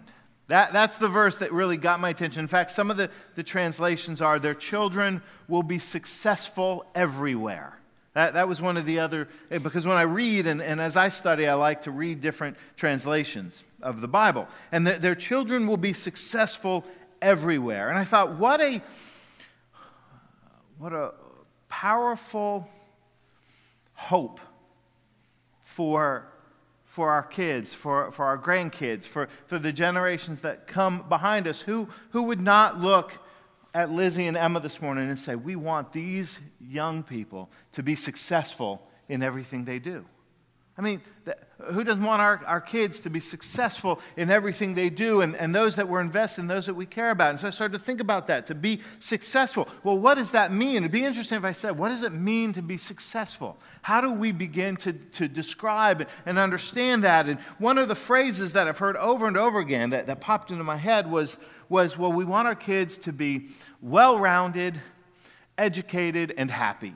That, 0.48 0.72
that's 0.72 0.96
the 0.98 1.08
verse 1.08 1.38
that 1.38 1.52
really 1.52 1.76
got 1.76 2.00
my 2.00 2.08
attention. 2.08 2.40
In 2.40 2.48
fact, 2.48 2.72
some 2.72 2.90
of 2.90 2.96
the, 2.96 3.08
the 3.36 3.44
translations 3.44 4.20
are 4.20 4.40
Their 4.40 4.54
children 4.54 5.22
will 5.46 5.62
be 5.62 5.78
successful 5.78 6.84
everywhere. 6.94 7.79
That, 8.14 8.34
that 8.34 8.48
was 8.48 8.60
one 8.60 8.76
of 8.76 8.86
the 8.86 8.98
other, 8.98 9.28
eh, 9.50 9.58
because 9.58 9.86
when 9.86 9.96
I 9.96 10.02
read 10.02 10.46
and, 10.46 10.60
and 10.60 10.80
as 10.80 10.96
I 10.96 11.08
study, 11.10 11.46
I 11.46 11.54
like 11.54 11.82
to 11.82 11.92
read 11.92 12.20
different 12.20 12.56
translations 12.76 13.62
of 13.82 14.00
the 14.00 14.08
Bible. 14.08 14.48
And 14.72 14.86
the, 14.86 14.92
their 14.92 15.14
children 15.14 15.66
will 15.66 15.76
be 15.76 15.92
successful 15.92 16.84
everywhere. 17.22 17.88
And 17.88 17.98
I 17.98 18.04
thought, 18.04 18.36
what 18.36 18.60
a, 18.60 18.82
what 20.78 20.92
a 20.92 21.12
powerful 21.68 22.68
hope 23.94 24.40
for, 25.60 26.26
for 26.84 27.10
our 27.10 27.22
kids, 27.22 27.72
for, 27.72 28.10
for 28.10 28.24
our 28.24 28.38
grandkids, 28.38 29.04
for, 29.04 29.28
for 29.46 29.60
the 29.60 29.72
generations 29.72 30.40
that 30.40 30.66
come 30.66 31.04
behind 31.08 31.46
us 31.46 31.60
who, 31.60 31.86
who 32.10 32.24
would 32.24 32.40
not 32.40 32.80
look 32.80 33.12
at 33.74 33.90
Lizzie 33.90 34.26
and 34.26 34.36
Emma 34.36 34.60
this 34.60 34.80
morning 34.80 35.08
and 35.08 35.18
say, 35.18 35.36
We 35.36 35.56
want 35.56 35.92
these 35.92 36.40
young 36.60 37.02
people 37.02 37.50
to 37.72 37.82
be 37.82 37.94
successful 37.94 38.86
in 39.08 39.22
everything 39.22 39.64
they 39.64 39.78
do. 39.78 40.04
I 40.80 40.82
mean, 40.82 41.02
who 41.66 41.84
doesn't 41.84 42.02
want 42.02 42.22
our, 42.22 42.40
our 42.46 42.60
kids 42.62 43.00
to 43.00 43.10
be 43.10 43.20
successful 43.20 44.00
in 44.16 44.30
everything 44.30 44.74
they 44.74 44.88
do 44.88 45.20
and, 45.20 45.36
and 45.36 45.54
those 45.54 45.76
that 45.76 45.86
we're 45.86 46.00
invested 46.00 46.40
in, 46.40 46.46
those 46.46 46.64
that 46.64 46.74
we 46.74 46.86
care 46.86 47.10
about? 47.10 47.32
And 47.32 47.38
so 47.38 47.48
I 47.48 47.50
started 47.50 47.76
to 47.76 47.84
think 47.84 48.00
about 48.00 48.28
that, 48.28 48.46
to 48.46 48.54
be 48.54 48.80
successful. 48.98 49.68
Well, 49.84 49.98
what 49.98 50.14
does 50.14 50.30
that 50.30 50.54
mean? 50.54 50.78
It'd 50.78 50.90
be 50.90 51.04
interesting 51.04 51.36
if 51.36 51.44
I 51.44 51.52
said, 51.52 51.76
what 51.76 51.90
does 51.90 52.02
it 52.02 52.14
mean 52.14 52.54
to 52.54 52.62
be 52.62 52.78
successful? 52.78 53.58
How 53.82 54.00
do 54.00 54.10
we 54.10 54.32
begin 54.32 54.76
to, 54.76 54.94
to 54.94 55.28
describe 55.28 56.08
and 56.24 56.38
understand 56.38 57.04
that? 57.04 57.28
And 57.28 57.38
one 57.58 57.76
of 57.76 57.88
the 57.88 57.94
phrases 57.94 58.54
that 58.54 58.66
I've 58.66 58.78
heard 58.78 58.96
over 58.96 59.26
and 59.26 59.36
over 59.36 59.58
again 59.58 59.90
that, 59.90 60.06
that 60.06 60.22
popped 60.22 60.50
into 60.50 60.64
my 60.64 60.78
head 60.78 61.10
was, 61.10 61.36
was, 61.68 61.98
well, 61.98 62.10
we 62.10 62.24
want 62.24 62.48
our 62.48 62.54
kids 62.54 62.96
to 63.00 63.12
be 63.12 63.48
well 63.82 64.18
rounded, 64.18 64.80
educated, 65.58 66.32
and 66.38 66.50
happy 66.50 66.94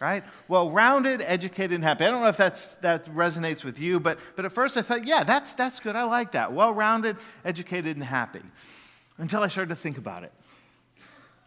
right? 0.00 0.24
Well 0.48 0.70
rounded, 0.70 1.22
educated, 1.22 1.72
and 1.72 1.84
happy. 1.84 2.04
I 2.04 2.10
don't 2.10 2.22
know 2.22 2.28
if 2.28 2.36
that's, 2.36 2.76
that 2.76 3.06
resonates 3.06 3.64
with 3.64 3.78
you, 3.78 4.00
but, 4.00 4.18
but 4.34 4.44
at 4.44 4.52
first 4.52 4.76
I 4.76 4.82
thought, 4.82 5.06
yeah, 5.06 5.24
that's, 5.24 5.52
that's 5.54 5.80
good. 5.80 5.96
I 5.96 6.04
like 6.04 6.32
that. 6.32 6.52
Well 6.52 6.72
rounded, 6.72 7.16
educated, 7.44 7.96
and 7.96 8.04
happy. 8.04 8.42
Until 9.18 9.42
I 9.42 9.48
started 9.48 9.70
to 9.70 9.76
think 9.76 9.98
about 9.98 10.24
it. 10.24 10.32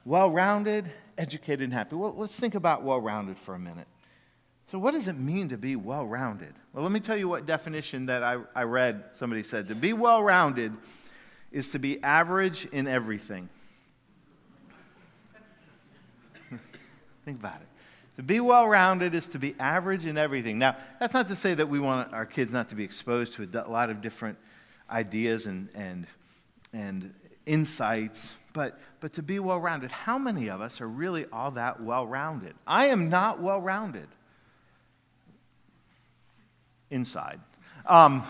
Well 0.05 0.31
rounded, 0.31 0.91
educated, 1.17 1.61
and 1.61 1.73
happy. 1.73 1.95
Well, 1.95 2.15
let's 2.17 2.35
think 2.35 2.55
about 2.55 2.83
well 2.83 2.99
rounded 2.99 3.37
for 3.37 3.53
a 3.53 3.59
minute. 3.59 3.87
So, 4.71 4.77
what 4.77 4.91
does 4.91 5.07
it 5.07 5.17
mean 5.17 5.49
to 5.49 5.57
be 5.57 5.75
well 5.75 6.05
rounded? 6.05 6.53
Well, 6.73 6.83
let 6.83 6.91
me 6.91 6.99
tell 6.99 7.17
you 7.17 7.27
what 7.27 7.47
definition 7.47 8.05
that 8.07 8.23
I, 8.23 8.37
I 8.55 8.63
read 8.63 9.03
somebody 9.13 9.43
said. 9.43 9.67
To 9.69 9.75
be 9.75 9.93
well 9.93 10.21
rounded 10.21 10.73
is 11.51 11.69
to 11.71 11.79
be 11.79 12.01
average 12.03 12.65
in 12.65 12.87
everything. 12.87 13.49
think 17.25 17.39
about 17.39 17.61
it. 17.61 17.68
To 18.19 18.23
be 18.23 18.41
well 18.41 18.67
rounded 18.67 19.15
is 19.15 19.27
to 19.27 19.39
be 19.39 19.55
average 19.61 20.05
in 20.05 20.17
everything. 20.17 20.59
Now, 20.59 20.75
that's 20.99 21.13
not 21.13 21.29
to 21.29 21.37
say 21.37 21.53
that 21.53 21.69
we 21.69 21.79
want 21.79 22.13
our 22.13 22.25
kids 22.25 22.51
not 22.51 22.67
to 22.67 22.75
be 22.75 22.83
exposed 22.83 23.31
to 23.35 23.47
a 23.53 23.71
lot 23.71 23.89
of 23.89 24.01
different 24.01 24.37
ideas 24.89 25.45
and, 25.45 25.69
and, 25.73 26.05
and 26.73 27.13
insights, 27.45 28.33
but, 28.51 28.77
but 28.99 29.13
to 29.13 29.23
be 29.23 29.39
well 29.39 29.61
rounded. 29.61 29.89
How 29.89 30.17
many 30.17 30.49
of 30.49 30.59
us 30.59 30.81
are 30.81 30.87
really 30.89 31.27
all 31.31 31.51
that 31.51 31.81
well 31.81 32.05
rounded? 32.05 32.55
I 32.67 32.87
am 32.87 33.09
not 33.09 33.41
well 33.41 33.61
rounded 33.61 34.09
inside. 36.89 37.39
Um, 37.85 38.21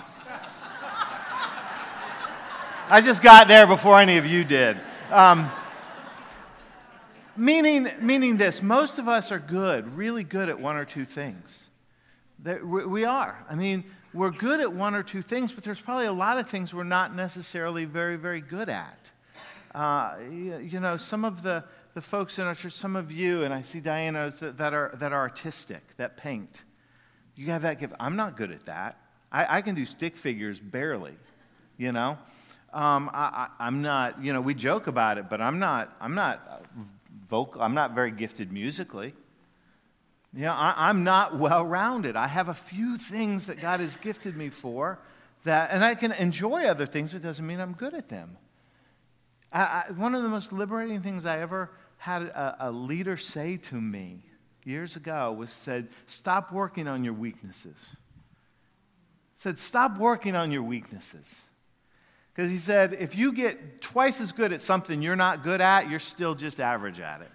I 2.91 3.01
just 3.03 3.23
got 3.23 3.47
there 3.47 3.65
before 3.65 3.99
any 3.99 4.17
of 4.17 4.27
you 4.27 4.43
did. 4.43 4.79
Um, 5.09 5.49
meaning, 7.39 7.89
meaning 8.01 8.37
this 8.37 8.61
most 8.61 8.99
of 8.99 9.07
us 9.07 9.31
are 9.31 9.39
good, 9.39 9.95
really 9.95 10.23
good 10.23 10.49
at 10.49 10.59
one 10.59 10.75
or 10.75 10.85
two 10.85 11.05
things. 11.05 11.69
We 12.63 13.05
are. 13.05 13.43
I 13.49 13.55
mean, 13.55 13.83
we're 14.13 14.31
good 14.31 14.59
at 14.59 14.71
one 14.71 14.95
or 14.95 15.03
two 15.03 15.21
things, 15.21 15.51
but 15.51 15.63
there's 15.63 15.79
probably 15.79 16.05
a 16.05 16.13
lot 16.13 16.39
of 16.39 16.47
things 16.47 16.73
we're 16.73 16.83
not 16.83 17.15
necessarily 17.15 17.85
very, 17.85 18.15
very 18.15 18.41
good 18.41 18.69
at. 18.69 19.11
Uh, 19.73 20.15
you, 20.31 20.79
know, 20.79 20.97
some 20.97 21.23
of 21.23 21.43
the, 21.43 21.63
the 21.93 22.01
folks 22.01 22.39
in 22.39 22.45
our 22.45 22.55
church, 22.55 22.73
some 22.73 22.95
of 22.95 23.11
you, 23.11 23.43
and 23.43 23.53
I 23.53 23.61
see 23.61 23.79
Diana, 23.79 24.33
that, 24.39 24.57
that, 24.57 24.73
are, 24.73 24.95
that 24.95 25.13
are 25.13 25.19
artistic, 25.19 25.81
that 25.97 26.17
paint. 26.17 26.63
You 27.35 27.47
have 27.47 27.61
that 27.61 27.79
gift. 27.79 27.93
I'm 27.99 28.15
not 28.15 28.35
good 28.35 28.51
at 28.51 28.65
that. 28.65 28.97
I, 29.31 29.57
I 29.57 29.61
can 29.61 29.75
do 29.75 29.85
stick 29.85 30.17
figures 30.17 30.59
barely, 30.59 31.15
you 31.77 31.91
know. 31.91 32.17
Um, 32.73 33.09
I, 33.13 33.49
am 33.59 33.81
not, 33.81 34.23
you 34.23 34.33
know, 34.33 34.41
we 34.41 34.53
joke 34.53 34.87
about 34.87 35.17
it, 35.17 35.29
but 35.29 35.41
I'm 35.41 35.59
not, 35.59 35.95
I'm 35.99 36.15
not 36.15 36.63
vocal, 37.29 37.61
I'm 37.61 37.73
not 37.73 37.93
very 37.93 38.11
gifted 38.11 38.51
musically. 38.51 39.13
You 40.33 40.43
know, 40.43 40.53
I, 40.53 40.89
am 40.89 41.03
not 41.03 41.37
well 41.37 41.65
rounded. 41.65 42.15
I 42.15 42.27
have 42.27 42.49
a 42.49 42.53
few 42.53 42.97
things 42.97 43.47
that 43.47 43.59
God 43.59 43.79
has 43.79 43.95
gifted 43.97 44.37
me 44.37 44.49
for 44.49 44.99
that, 45.43 45.71
and 45.71 45.83
I 45.83 45.95
can 45.95 46.11
enjoy 46.11 46.65
other 46.65 46.85
things, 46.85 47.11
but 47.11 47.17
it 47.17 47.23
doesn't 47.23 47.45
mean 47.45 47.59
I'm 47.59 47.73
good 47.73 47.93
at 47.93 48.09
them. 48.09 48.37
I, 49.51 49.61
I, 49.61 49.91
one 49.93 50.13
of 50.13 50.21
the 50.21 50.29
most 50.29 50.53
liberating 50.53 51.01
things 51.01 51.25
I 51.25 51.39
ever 51.39 51.71
had 51.97 52.23
a, 52.23 52.67
a 52.67 52.71
leader 52.71 53.17
say 53.17 53.57
to 53.57 53.75
me 53.75 54.23
years 54.63 54.95
ago 54.95 55.31
was 55.31 55.51
said, 55.51 55.87
stop 56.05 56.51
working 56.51 56.87
on 56.87 57.03
your 57.03 57.13
weaknesses. 57.13 57.75
Said, 59.35 59.57
stop 59.57 59.97
working 59.97 60.35
on 60.35 60.51
your 60.51 60.63
weaknesses. 60.63 61.41
Because 62.39 62.51
he 62.51 62.57
said, 62.57 62.93
if 62.93 63.17
you 63.17 63.33
get 63.33 63.81
twice 63.81 64.21
as 64.21 64.31
good 64.31 64.53
at 64.53 64.61
something 64.61 65.01
you're 65.01 65.17
not 65.17 65.43
good 65.43 65.59
at, 65.59 65.89
you're 65.89 65.99
still 65.99 66.35
just 66.35 66.61
average 66.61 67.01
at 67.01 67.19
it. 67.19 67.31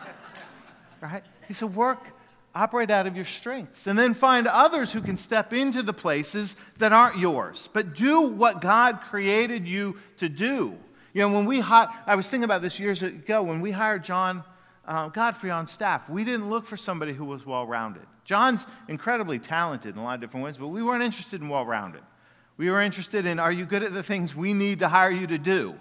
right? 1.00 1.24
He 1.48 1.54
said, 1.54 1.74
work, 1.74 2.08
operate 2.54 2.90
out 2.90 3.06
of 3.06 3.16
your 3.16 3.24
strengths, 3.24 3.86
and 3.86 3.98
then 3.98 4.12
find 4.12 4.46
others 4.46 4.92
who 4.92 5.00
can 5.00 5.16
step 5.16 5.54
into 5.54 5.82
the 5.82 5.94
places 5.94 6.54
that 6.76 6.92
aren't 6.92 7.18
yours. 7.18 7.70
But 7.72 7.94
do 7.94 8.20
what 8.20 8.60
God 8.60 9.00
created 9.00 9.66
you 9.66 9.96
to 10.18 10.28
do. 10.28 10.76
You 11.14 11.22
know, 11.22 11.30
when 11.30 11.46
we 11.46 11.60
hired, 11.60 11.88
I 12.04 12.14
was 12.14 12.28
thinking 12.28 12.44
about 12.44 12.60
this 12.60 12.78
years 12.78 13.02
ago, 13.02 13.42
when 13.42 13.62
we 13.62 13.70
hired 13.70 14.04
John 14.04 14.44
uh, 14.86 15.08
Godfrey 15.08 15.50
on 15.50 15.66
staff, 15.66 16.10
we 16.10 16.24
didn't 16.24 16.50
look 16.50 16.66
for 16.66 16.76
somebody 16.76 17.14
who 17.14 17.24
was 17.24 17.46
well 17.46 17.66
rounded. 17.66 18.04
John's 18.26 18.66
incredibly 18.86 19.38
talented 19.38 19.94
in 19.94 19.98
a 20.02 20.04
lot 20.04 20.16
of 20.16 20.20
different 20.20 20.44
ways, 20.44 20.58
but 20.58 20.68
we 20.68 20.82
weren't 20.82 21.02
interested 21.02 21.40
in 21.40 21.48
well 21.48 21.64
rounded. 21.64 22.02
We 22.56 22.70
were 22.70 22.80
interested 22.80 23.26
in 23.26 23.38
are 23.38 23.52
you 23.52 23.66
good 23.66 23.82
at 23.82 23.92
the 23.92 24.02
things 24.02 24.34
we 24.34 24.54
need 24.54 24.80
to 24.80 24.88
hire 24.88 25.10
you 25.10 25.26
to 25.26 25.38
do? 25.38 25.74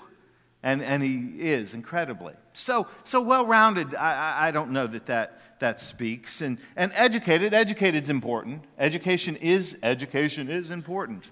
And, 0.63 0.81
and 0.81 1.03
he 1.03 1.35
is 1.39 1.73
incredibly. 1.73 2.33
So, 2.53 2.87
so 3.03 3.21
well 3.21 3.45
rounded, 3.45 3.95
I, 3.95 4.47
I 4.47 4.51
don't 4.51 4.71
know 4.71 4.87
that, 4.87 5.07
that 5.07 5.41
that 5.63 5.79
speaks. 5.79 6.41
And, 6.41 6.57
and 6.75 6.91
educated, 6.93 7.53
educated 7.53 8.03
is 8.03 8.09
important. 8.09 8.65
Education 8.77 9.37
is, 9.37 9.77
education 9.81 10.49
is 10.49 10.71
important. 10.71 11.23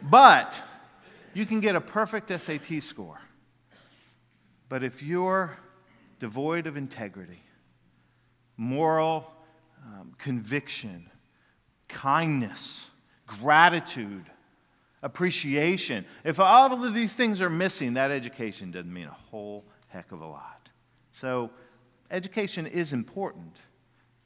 But 0.00 0.60
you 1.32 1.44
can 1.44 1.58
get 1.58 1.74
a 1.74 1.80
perfect 1.80 2.28
SAT 2.28 2.80
score. 2.80 3.20
But 4.68 4.84
if 4.84 5.02
you're 5.02 5.58
devoid 6.20 6.68
of 6.68 6.76
integrity, 6.76 7.42
moral 8.56 9.28
um, 9.84 10.14
conviction, 10.16 11.10
kindness, 11.88 12.88
gratitude, 13.26 14.30
appreciation. 15.04 16.04
If 16.24 16.40
all 16.40 16.84
of 16.84 16.94
these 16.94 17.12
things 17.12 17.40
are 17.40 17.50
missing, 17.50 17.94
that 17.94 18.10
education 18.10 18.72
doesn't 18.72 18.92
mean 18.92 19.06
a 19.06 19.16
whole 19.30 19.64
heck 19.88 20.10
of 20.10 20.22
a 20.22 20.26
lot. 20.26 20.70
So, 21.12 21.50
education 22.10 22.66
is 22.66 22.92
important, 22.92 23.60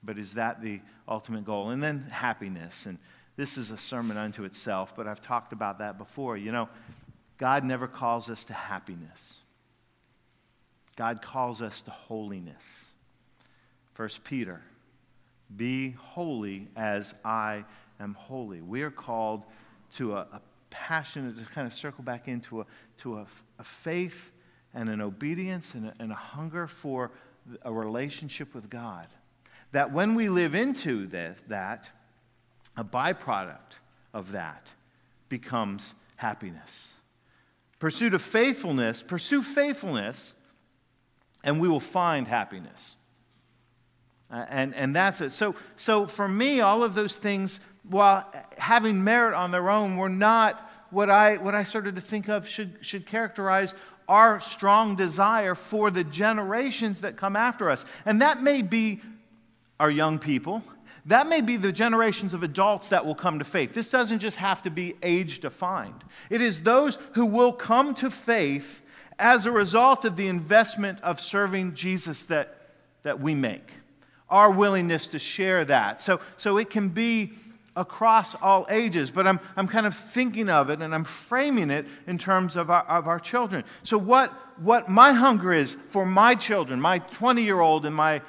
but 0.02 0.18
is 0.18 0.32
that 0.34 0.62
the 0.62 0.80
ultimate 1.08 1.44
goal? 1.44 1.70
And 1.70 1.82
then 1.82 2.04
happiness. 2.10 2.86
And 2.86 2.96
this 3.36 3.58
is 3.58 3.72
a 3.72 3.76
sermon 3.76 4.16
unto 4.16 4.44
itself, 4.44 4.94
but 4.96 5.06
I've 5.06 5.20
talked 5.20 5.52
about 5.52 5.80
that 5.80 5.98
before. 5.98 6.36
You 6.36 6.52
know, 6.52 6.68
God 7.38 7.64
never 7.64 7.88
calls 7.88 8.30
us 8.30 8.44
to 8.44 8.52
happiness, 8.54 9.40
God 10.96 11.20
calls 11.20 11.60
us 11.60 11.82
to 11.82 11.90
holiness. 11.90 12.94
First 13.94 14.22
Peter, 14.22 14.62
be 15.56 15.90
holy 15.90 16.68
as 16.76 17.16
I 17.24 17.64
am 17.98 18.14
holy. 18.14 18.60
We 18.60 18.82
are 18.82 18.92
called 18.92 19.42
to 19.96 20.14
a, 20.14 20.20
a 20.20 20.40
passion 20.70 21.34
to 21.36 21.44
kind 21.52 21.66
of 21.66 21.74
circle 21.74 22.04
back 22.04 22.28
into 22.28 22.60
a, 22.60 22.66
to 22.98 23.18
a, 23.18 23.26
a 23.58 23.64
faith 23.64 24.32
and 24.74 24.88
an 24.88 25.00
obedience 25.00 25.74
and 25.74 25.86
a, 25.86 25.94
and 25.98 26.12
a 26.12 26.16
hunger 26.16 26.66
for 26.66 27.10
a 27.62 27.72
relationship 27.72 28.54
with 28.54 28.68
God. 28.68 29.06
That 29.72 29.92
when 29.92 30.14
we 30.14 30.28
live 30.28 30.54
into 30.54 31.06
this, 31.06 31.42
that, 31.48 31.90
a 32.76 32.84
byproduct 32.84 33.78
of 34.14 34.32
that 34.32 34.72
becomes 35.28 35.94
happiness. 36.16 36.94
Pursuit 37.78 38.14
of 38.14 38.22
faithfulness, 38.22 39.02
pursue 39.02 39.42
faithfulness, 39.42 40.34
and 41.44 41.60
we 41.60 41.68
will 41.68 41.80
find 41.80 42.26
happiness. 42.26 42.96
Uh, 44.30 44.44
and, 44.48 44.74
and 44.74 44.94
that's 44.94 45.20
it. 45.20 45.32
So, 45.32 45.54
so 45.76 46.06
for 46.06 46.28
me, 46.28 46.60
all 46.60 46.82
of 46.82 46.94
those 46.94 47.16
things, 47.16 47.60
while 47.88 48.30
having 48.58 49.02
merit 49.02 49.34
on 49.34 49.50
their 49.50 49.70
own, 49.70 49.96
were 49.96 50.08
not 50.08 50.70
what 50.90 51.10
I, 51.10 51.36
what 51.36 51.54
I 51.54 51.62
started 51.62 51.96
to 51.96 52.00
think 52.00 52.28
of 52.28 52.46
should, 52.46 52.78
should 52.80 53.06
characterize 53.06 53.74
our 54.08 54.40
strong 54.40 54.96
desire 54.96 55.54
for 55.54 55.90
the 55.90 56.04
generations 56.04 57.02
that 57.02 57.16
come 57.16 57.36
after 57.36 57.70
us. 57.70 57.84
And 58.06 58.22
that 58.22 58.42
may 58.42 58.62
be 58.62 59.00
our 59.78 59.90
young 59.90 60.18
people. 60.18 60.62
That 61.06 61.28
may 61.28 61.40
be 61.40 61.56
the 61.56 61.72
generations 61.72 62.34
of 62.34 62.42
adults 62.42 62.90
that 62.90 63.06
will 63.06 63.14
come 63.14 63.38
to 63.38 63.44
faith. 63.44 63.72
This 63.72 63.90
doesn't 63.90 64.18
just 64.18 64.36
have 64.36 64.62
to 64.62 64.70
be 64.70 64.94
age 65.02 65.40
defined. 65.40 66.04
It 66.28 66.42
is 66.42 66.62
those 66.62 66.98
who 67.12 67.26
will 67.26 67.52
come 67.52 67.94
to 67.96 68.10
faith 68.10 68.82
as 69.18 69.46
a 69.46 69.50
result 69.50 70.04
of 70.04 70.16
the 70.16 70.28
investment 70.28 71.00
of 71.02 71.20
serving 71.20 71.74
Jesus 71.74 72.24
that, 72.24 72.56
that 73.02 73.20
we 73.20 73.34
make, 73.34 73.70
our 74.30 74.50
willingness 74.50 75.06
to 75.08 75.18
share 75.18 75.64
that. 75.64 76.00
So, 76.02 76.20
so 76.36 76.58
it 76.58 76.70
can 76.70 76.88
be 76.88 77.32
across 77.76 78.34
all 78.34 78.66
ages, 78.68 79.10
but 79.10 79.26
I'm, 79.26 79.38
I'm 79.56 79.68
kind 79.68 79.86
of 79.86 79.96
thinking 79.96 80.50
of 80.50 80.68
it 80.68 80.82
and 80.82 80.94
I'm 80.94 81.04
framing 81.04 81.70
it 81.70 81.86
in 82.06 82.18
terms 82.18 82.56
of 82.56 82.70
our, 82.70 82.82
of 82.84 83.06
our 83.06 83.20
children. 83.20 83.64
So, 83.84 83.96
what, 83.96 84.32
what 84.60 84.88
my 84.88 85.12
hunger 85.12 85.52
is 85.52 85.76
for 85.88 86.04
my 86.04 86.34
children, 86.34 86.80
my 86.80 86.98
20 86.98 87.42
year 87.42 87.60
old 87.60 87.86
and 87.86 87.94
my 87.94 88.20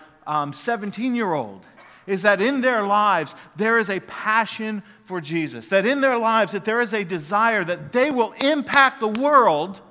17 0.51 1.09
um, 1.09 1.15
year 1.15 1.33
old, 1.33 1.65
is 2.05 2.21
that 2.21 2.41
in 2.41 2.61
their 2.61 2.83
lives 2.85 3.35
there 3.55 3.79
is 3.79 3.89
a 3.89 3.99
passion 4.01 4.83
for 5.03 5.19
Jesus, 5.19 5.69
that 5.69 5.85
in 5.85 6.01
their 6.01 6.17
lives 6.17 6.51
that 6.51 6.65
there 6.65 6.81
is 6.81 6.93
a 6.93 7.03
desire 7.03 7.63
that 7.63 7.91
they 7.91 8.11
will 8.11 8.33
impact 8.41 8.99
the 8.99 9.07
world 9.07 9.81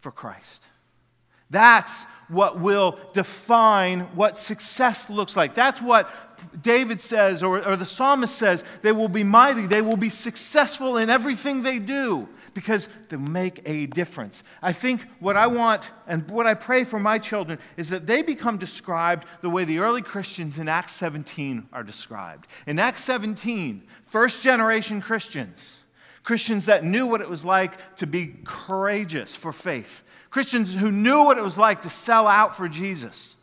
for 0.00 0.10
Christ. 0.10 0.66
That's 1.48 2.06
what 2.32 2.58
will 2.58 2.98
define 3.12 4.00
what 4.14 4.38
success 4.38 5.10
looks 5.10 5.36
like. 5.36 5.54
That's 5.54 5.80
what 5.80 6.10
David 6.60 7.00
says, 7.00 7.42
or, 7.42 7.66
or, 7.66 7.76
the 7.76 7.86
psalmist 7.86 8.34
says. 8.34 8.64
They 8.80 8.92
will 8.92 9.08
be 9.08 9.22
mighty, 9.22 9.66
they 9.66 9.82
will 9.82 9.96
be 9.96 10.08
successful 10.08 10.96
in 10.96 11.10
everything 11.10 11.62
they 11.62 11.78
do 11.78 12.28
because 12.54 12.88
they 13.08 13.16
make 13.16 13.60
a 13.64 13.86
difference. 13.86 14.42
I 14.60 14.72
think 14.72 15.06
what 15.20 15.36
I 15.36 15.46
want 15.46 15.90
and 16.06 16.28
what 16.30 16.46
I 16.46 16.54
pray 16.54 16.84
for 16.84 16.98
my 16.98 17.18
children 17.18 17.58
is 17.76 17.90
that 17.90 18.06
they 18.06 18.22
become 18.22 18.58
described 18.58 19.26
the 19.40 19.50
way 19.50 19.64
the 19.64 19.78
early 19.78 20.02
Christians 20.02 20.58
in 20.58 20.68
Acts 20.68 20.92
17 20.92 21.68
are 21.72 21.84
described. 21.84 22.46
In 22.66 22.78
Acts 22.78 23.04
17, 23.04 23.82
first 24.06 24.42
generation 24.42 25.00
Christians, 25.00 25.76
Christians 26.24 26.66
that 26.66 26.84
knew 26.84 27.06
what 27.06 27.20
it 27.20 27.28
was 27.28 27.44
like 27.44 27.96
to 27.96 28.06
be 28.06 28.34
courageous 28.44 29.34
for 29.34 29.52
faith 29.52 30.02
Christians 30.32 30.74
who 30.74 30.90
knew 30.90 31.24
what 31.24 31.36
it 31.36 31.44
was 31.44 31.58
like 31.58 31.82
to 31.82 31.90
sell 31.90 32.26
out 32.26 32.56
for 32.56 32.66
Jesus. 32.66 33.36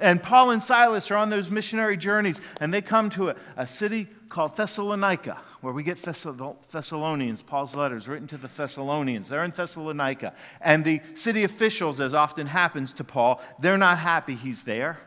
And 0.00 0.20
Paul 0.20 0.50
and 0.50 0.62
Silas 0.62 1.10
are 1.10 1.16
on 1.16 1.28
those 1.28 1.50
missionary 1.50 1.98
journeys, 1.98 2.40
and 2.58 2.72
they 2.72 2.80
come 2.80 3.10
to 3.10 3.28
a, 3.28 3.36
a 3.58 3.66
city 3.66 4.08
called 4.30 4.56
Thessalonica, 4.56 5.38
where 5.60 5.74
we 5.74 5.82
get 5.82 6.02
Thessalonians, 6.02 7.42
Paul's 7.42 7.76
letters 7.76 8.08
written 8.08 8.26
to 8.28 8.38
the 8.38 8.48
Thessalonians. 8.48 9.28
They're 9.28 9.44
in 9.44 9.50
Thessalonica. 9.50 10.32
And 10.62 10.86
the 10.86 11.02
city 11.14 11.44
officials, 11.44 12.00
as 12.00 12.14
often 12.14 12.46
happens 12.46 12.94
to 12.94 13.04
Paul, 13.04 13.42
they're 13.60 13.76
not 13.76 13.98
happy 13.98 14.34
he's 14.34 14.62
there 14.62 14.98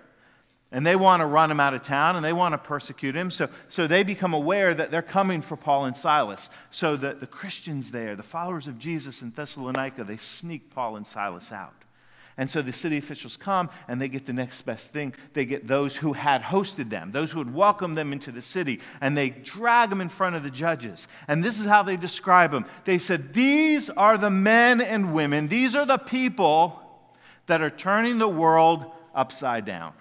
and 0.71 0.85
they 0.85 0.95
want 0.95 1.21
to 1.21 1.25
run 1.25 1.51
him 1.51 1.59
out 1.59 1.73
of 1.73 1.83
town 1.83 2.15
and 2.15 2.25
they 2.25 2.33
want 2.33 2.53
to 2.53 2.57
persecute 2.57 3.15
him. 3.15 3.29
So, 3.29 3.49
so 3.67 3.87
they 3.87 4.03
become 4.03 4.33
aware 4.33 4.73
that 4.73 4.91
they're 4.91 5.01
coming 5.01 5.41
for 5.41 5.55
Paul 5.55 5.85
and 5.85 5.95
Silas. 5.95 6.49
So 6.69 6.95
the, 6.95 7.13
the 7.13 7.27
Christians 7.27 7.91
there, 7.91 8.15
the 8.15 8.23
followers 8.23 8.67
of 8.67 8.79
Jesus 8.79 9.21
in 9.21 9.31
Thessalonica, 9.31 10.03
they 10.03 10.17
sneak 10.17 10.71
Paul 10.71 10.97
and 10.97 11.05
Silas 11.05 11.51
out. 11.51 11.85
And 12.37 12.49
so 12.49 12.61
the 12.61 12.73
city 12.73 12.97
officials 12.97 13.37
come 13.37 13.69
and 13.87 14.01
they 14.01 14.09
get 14.09 14.25
the 14.25 14.33
next 14.33 14.63
best 14.63 14.91
thing. 14.91 15.13
They 15.33 15.45
get 15.45 15.67
those 15.67 15.95
who 15.95 16.11
had 16.11 16.41
hosted 16.41 16.89
them, 16.89 17.11
those 17.13 17.31
who 17.31 17.39
had 17.39 17.53
welcomed 17.53 17.97
them 17.97 18.11
into 18.11 18.31
the 18.31 18.41
city, 18.41 18.81
and 18.99 19.17
they 19.17 19.29
drag 19.29 19.89
them 19.89 20.01
in 20.01 20.09
front 20.09 20.35
of 20.35 20.43
the 20.43 20.49
judges. 20.49 21.07
And 21.29 21.41
this 21.41 21.59
is 21.59 21.65
how 21.65 21.83
they 21.83 21.95
describe 21.95 22.51
them. 22.51 22.65
They 22.83 22.97
said, 22.97 23.33
These 23.33 23.89
are 23.89 24.17
the 24.17 24.29
men 24.29 24.81
and 24.81 25.13
women, 25.13 25.47
these 25.47 25.75
are 25.75 25.85
the 25.85 25.97
people 25.97 26.81
that 27.45 27.61
are 27.61 27.69
turning 27.69 28.17
the 28.17 28.27
world 28.27 28.85
upside 29.13 29.63
down. 29.63 29.93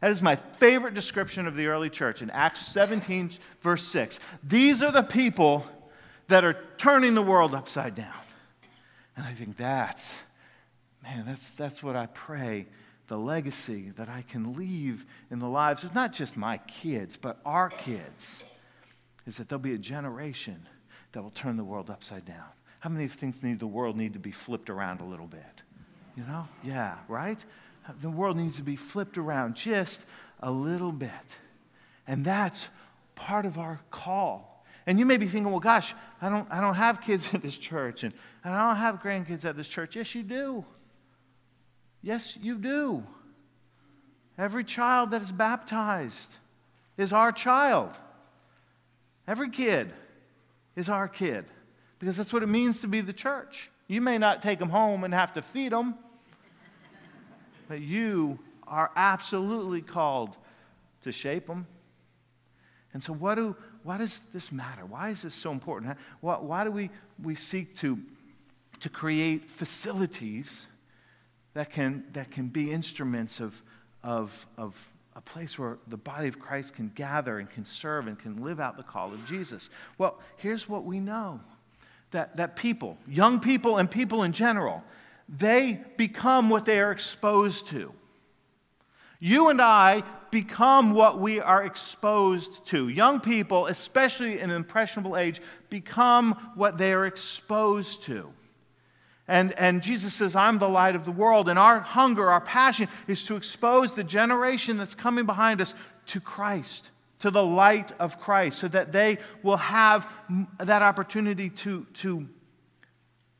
That 0.00 0.10
is 0.10 0.22
my 0.22 0.36
favorite 0.36 0.94
description 0.94 1.46
of 1.46 1.56
the 1.56 1.66
early 1.66 1.90
church 1.90 2.22
in 2.22 2.30
Acts 2.30 2.66
17, 2.68 3.32
verse 3.60 3.82
6. 3.82 4.18
These 4.42 4.82
are 4.82 4.92
the 4.92 5.02
people 5.02 5.66
that 6.28 6.44
are 6.44 6.56
turning 6.78 7.14
the 7.14 7.22
world 7.22 7.54
upside 7.54 7.94
down. 7.94 8.14
And 9.16 9.26
I 9.26 9.32
think 9.32 9.56
that's 9.56 10.20
Man, 11.02 11.24
that's, 11.26 11.50
that's 11.50 11.82
what 11.82 11.96
I 11.96 12.06
pray 12.06 12.66
the 13.06 13.18
legacy 13.18 13.90
that 13.96 14.08
I 14.08 14.22
can 14.22 14.54
leave 14.54 15.04
in 15.32 15.40
the 15.40 15.48
lives 15.48 15.82
of 15.82 15.94
not 15.96 16.12
just 16.12 16.36
my 16.36 16.58
kids, 16.58 17.16
but 17.16 17.40
our 17.44 17.68
kids, 17.68 18.44
is 19.26 19.36
that 19.38 19.48
there'll 19.48 19.60
be 19.60 19.74
a 19.74 19.78
generation 19.78 20.64
that 21.10 21.20
will 21.20 21.30
turn 21.30 21.56
the 21.56 21.64
world 21.64 21.90
upside 21.90 22.24
down. 22.24 22.46
How 22.78 22.88
many 22.88 23.08
things 23.08 23.42
need 23.42 23.58
the 23.58 23.66
world 23.66 23.96
need 23.96 24.12
to 24.12 24.20
be 24.20 24.30
flipped 24.30 24.70
around 24.70 25.00
a 25.00 25.04
little 25.04 25.26
bit? 25.26 25.62
You 26.16 26.22
know? 26.22 26.46
Yeah, 26.62 26.98
right? 27.08 27.44
The 28.00 28.10
world 28.10 28.36
needs 28.36 28.56
to 28.56 28.62
be 28.62 28.76
flipped 28.76 29.18
around 29.18 29.56
just 29.56 30.06
a 30.40 30.50
little 30.50 30.92
bit. 30.92 31.10
And 32.06 32.24
that's 32.24 32.68
part 33.14 33.46
of 33.46 33.58
our 33.58 33.80
call. 33.90 34.64
And 34.86 34.98
you 34.98 35.06
may 35.06 35.16
be 35.16 35.26
thinking, 35.26 35.50
well, 35.50 35.60
gosh, 35.60 35.94
I 36.20 36.28
don't, 36.28 36.50
I 36.50 36.60
don't 36.60 36.74
have 36.74 37.00
kids 37.00 37.28
at 37.34 37.42
this 37.42 37.58
church 37.58 38.04
and, 38.04 38.12
and 38.44 38.54
I 38.54 38.68
don't 38.68 38.76
have 38.76 39.02
grandkids 39.02 39.44
at 39.44 39.56
this 39.56 39.68
church. 39.68 39.96
Yes, 39.96 40.14
you 40.14 40.22
do. 40.22 40.64
Yes, 42.02 42.36
you 42.40 42.56
do. 42.56 43.04
Every 44.38 44.64
child 44.64 45.10
that 45.10 45.20
is 45.20 45.30
baptized 45.30 46.36
is 46.96 47.12
our 47.12 47.30
child. 47.30 47.90
Every 49.28 49.50
kid 49.50 49.92
is 50.76 50.88
our 50.88 51.08
kid 51.08 51.44
because 51.98 52.16
that's 52.16 52.32
what 52.32 52.42
it 52.42 52.48
means 52.48 52.80
to 52.80 52.88
be 52.88 53.02
the 53.02 53.12
church. 53.12 53.70
You 53.86 54.00
may 54.00 54.18
not 54.18 54.40
take 54.40 54.58
them 54.58 54.70
home 54.70 55.04
and 55.04 55.12
have 55.12 55.34
to 55.34 55.42
feed 55.42 55.72
them, 55.72 55.94
but 57.70 57.80
you 57.80 58.36
are 58.66 58.90
absolutely 58.96 59.80
called 59.80 60.36
to 61.02 61.12
shape 61.12 61.46
them. 61.46 61.68
And 62.92 63.00
so, 63.00 63.12
what 63.12 63.36
do, 63.36 63.54
why 63.84 63.96
does 63.96 64.18
this 64.32 64.50
matter? 64.50 64.84
Why 64.84 65.10
is 65.10 65.22
this 65.22 65.34
so 65.34 65.52
important? 65.52 65.96
Why, 66.20 66.34
why 66.34 66.64
do 66.64 66.72
we, 66.72 66.90
we 67.22 67.36
seek 67.36 67.76
to, 67.76 67.96
to 68.80 68.88
create 68.88 69.48
facilities 69.48 70.66
that 71.54 71.70
can, 71.70 72.02
that 72.12 72.32
can 72.32 72.48
be 72.48 72.72
instruments 72.72 73.38
of, 73.38 73.62
of, 74.02 74.48
of 74.58 74.88
a 75.14 75.20
place 75.20 75.56
where 75.56 75.78
the 75.86 75.96
body 75.96 76.26
of 76.26 76.40
Christ 76.40 76.74
can 76.74 76.90
gather 76.96 77.38
and 77.38 77.48
can 77.48 77.64
serve 77.64 78.08
and 78.08 78.18
can 78.18 78.42
live 78.42 78.58
out 78.58 78.78
the 78.78 78.82
call 78.82 79.14
of 79.14 79.24
Jesus. 79.24 79.70
Well, 79.96 80.18
here's 80.38 80.68
what 80.68 80.82
we 80.82 80.98
know 80.98 81.38
that, 82.10 82.36
that 82.36 82.56
people, 82.56 82.98
young 83.06 83.38
people 83.38 83.76
and 83.76 83.88
people 83.88 84.24
in 84.24 84.32
general, 84.32 84.82
they 85.30 85.80
become 85.96 86.50
what 86.50 86.64
they 86.64 86.80
are 86.80 86.90
exposed 86.90 87.68
to. 87.68 87.94
You 89.20 89.48
and 89.48 89.60
I 89.60 90.02
become 90.30 90.92
what 90.92 91.20
we 91.20 91.40
are 91.40 91.64
exposed 91.64 92.66
to. 92.66 92.88
Young 92.88 93.20
people, 93.20 93.66
especially 93.66 94.40
in 94.40 94.50
an 94.50 94.56
impressionable 94.56 95.16
age, 95.16 95.40
become 95.68 96.32
what 96.54 96.78
they 96.78 96.92
are 96.92 97.06
exposed 97.06 98.02
to. 98.04 98.32
And, 99.28 99.52
and 99.52 99.82
Jesus 99.82 100.14
says, 100.14 100.34
I'm 100.34 100.58
the 100.58 100.68
light 100.68 100.96
of 100.96 101.04
the 101.04 101.12
world. 101.12 101.48
And 101.48 101.58
our 101.58 101.78
hunger, 101.78 102.30
our 102.30 102.40
passion 102.40 102.88
is 103.06 103.22
to 103.24 103.36
expose 103.36 103.94
the 103.94 104.02
generation 104.02 104.76
that's 104.76 104.94
coming 104.94 105.26
behind 105.26 105.60
us 105.60 105.74
to 106.06 106.20
Christ, 106.20 106.90
to 107.20 107.30
the 107.30 107.44
light 107.44 107.92
of 108.00 108.18
Christ, 108.18 108.58
so 108.58 108.68
that 108.68 108.90
they 108.90 109.18
will 109.44 109.58
have 109.58 110.08
that 110.58 110.82
opportunity 110.82 111.50
to, 111.50 111.86
to, 111.94 112.28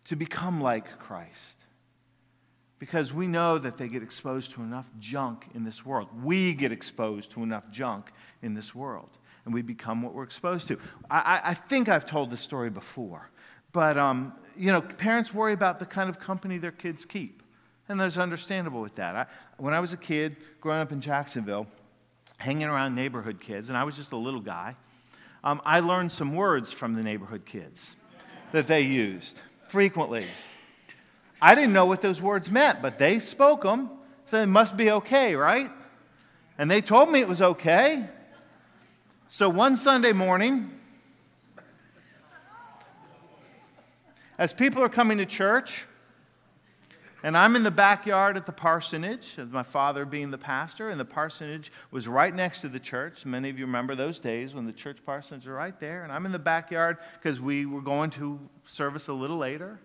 to 0.05 0.15
become 0.15 0.61
like 0.61 0.99
Christ. 1.01 1.60
Because 2.81 3.13
we 3.13 3.27
know 3.29 3.59
that 3.59 3.77
they 3.77 3.89
get 3.89 4.03
exposed 4.03 4.53
to 4.53 4.63
enough 4.63 4.91
junk 4.99 5.47
in 5.55 5.65
this 5.65 5.85
world. 5.87 6.09
We 6.25 6.55
get 6.55 6.73
exposed 6.73 7.31
to 7.33 7.43
enough 7.43 7.71
junk 7.71 8.11
in 8.43 8.55
this 8.55 8.75
world. 8.75 9.11
And 9.45 9.55
we 9.55 9.63
become 9.63 10.03
what 10.03 10.15
we're 10.15 10.25
exposed 10.25 10.67
to. 10.69 10.79
I, 11.11 11.41
I 11.45 11.55
think 11.55 11.89
I've 11.89 12.07
told 12.07 12.31
this 12.31 12.41
story 12.41 12.71
before. 12.71 13.31
But, 13.73 13.99
um, 13.99 14.33
you 14.57 14.73
know, 14.73 14.81
parents 14.81 15.33
worry 15.33 15.53
about 15.53 15.79
the 15.79 15.87
kind 15.87 16.09
of 16.09 16.19
company 16.19 16.59
their 16.59 16.73
kids 16.73 17.05
keep. 17.05 17.43
And 17.89 18.01
that's 18.01 18.17
understandable 18.17 18.81
with 18.81 18.95
that. 18.97 19.15
I, 19.15 19.27
when 19.59 19.75
I 19.75 19.81
was 19.81 19.93
a 19.93 19.97
kid 19.97 20.37
growing 20.61 20.81
up 20.81 20.91
in 20.91 21.01
Jacksonville, 21.01 21.67
hanging 22.39 22.67
around 22.67 22.95
neighborhood 22.95 23.41
kids, 23.41 23.69
and 23.69 23.77
I 23.77 23.85
was 23.85 23.95
just 23.95 24.13
a 24.13 24.17
little 24.17 24.41
guy, 24.41 24.75
um, 25.45 25.61
I 25.67 25.81
learned 25.81 26.13
some 26.13 26.35
words 26.35 26.73
from 26.73 26.95
the 26.95 27.03
neighborhood 27.03 27.45
kids 27.45 27.95
that 28.53 28.67
they 28.67 28.83
used 28.83 29.39
frequently. 29.69 30.25
I 31.43 31.55
didn't 31.55 31.73
know 31.73 31.87
what 31.87 32.03
those 32.03 32.21
words 32.21 32.51
meant, 32.51 32.83
but 32.83 32.99
they 32.99 33.19
spoke 33.19 33.63
them, 33.63 33.91
so 34.27 34.41
it 34.41 34.47
must 34.47 34.77
be 34.77 34.91
okay, 34.91 35.35
right? 35.35 35.71
And 36.59 36.71
they 36.71 36.81
told 36.81 37.11
me 37.11 37.21
it 37.21 37.29
was 37.29 37.41
okay. 37.41 38.07
So 39.29 39.49
one 39.49 39.77
Sunday 39.77 40.13
morning, 40.13 40.71
As 44.41 44.55
people 44.55 44.83
are 44.83 44.89
coming 44.89 45.19
to 45.19 45.27
church, 45.27 45.85
and 47.23 47.37
I'm 47.37 47.57
in 47.57 47.63
the 47.63 47.71
backyard 47.71 48.39
at 48.39 48.47
the 48.47 48.53
parsonage, 48.53 49.37
my 49.37 49.63
father 49.63 50.07
being 50.07 50.31
the 50.31 50.39
pastor, 50.39 50.89
and 50.89 50.99
the 50.99 51.05
parsonage 51.05 51.71
was 51.91 52.09
right 52.09 52.35
next 52.35 52.63
to 52.63 52.71
the 52.71 52.81
church. 52.81 53.27
Many 53.27 53.51
of 53.51 53.59
you 53.59 53.67
remember 53.67 53.95
those 53.95 54.19
days 54.19 54.55
when 54.55 54.65
the 54.65 54.73
church 54.73 54.97
parsonage 55.05 55.45
was 55.45 55.53
right 55.53 55.79
there. 55.79 56.05
And 56.05 56.11
I'm 56.11 56.25
in 56.25 56.33
the 56.33 56.39
backyard 56.39 56.97
because 57.13 57.39
we 57.39 57.67
were 57.67 57.83
going 57.83 58.09
to 58.13 58.41
service 58.65 59.09
a 59.09 59.13
little 59.13 59.37
later. 59.37 59.79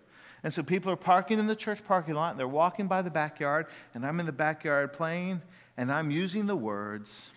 And 0.46 0.54
so 0.54 0.62
people 0.62 0.92
are 0.92 0.96
parking 0.96 1.40
in 1.40 1.48
the 1.48 1.56
church 1.56 1.84
parking 1.84 2.14
lot, 2.14 2.30
and 2.30 2.38
they're 2.38 2.46
walking 2.46 2.86
by 2.86 3.02
the 3.02 3.10
backyard, 3.10 3.66
and 3.94 4.06
I'm 4.06 4.20
in 4.20 4.26
the 4.26 4.32
backyard 4.32 4.92
playing, 4.92 5.42
and 5.76 5.90
I'm 5.90 6.12
using 6.12 6.46
the 6.46 6.54
words 6.54 7.32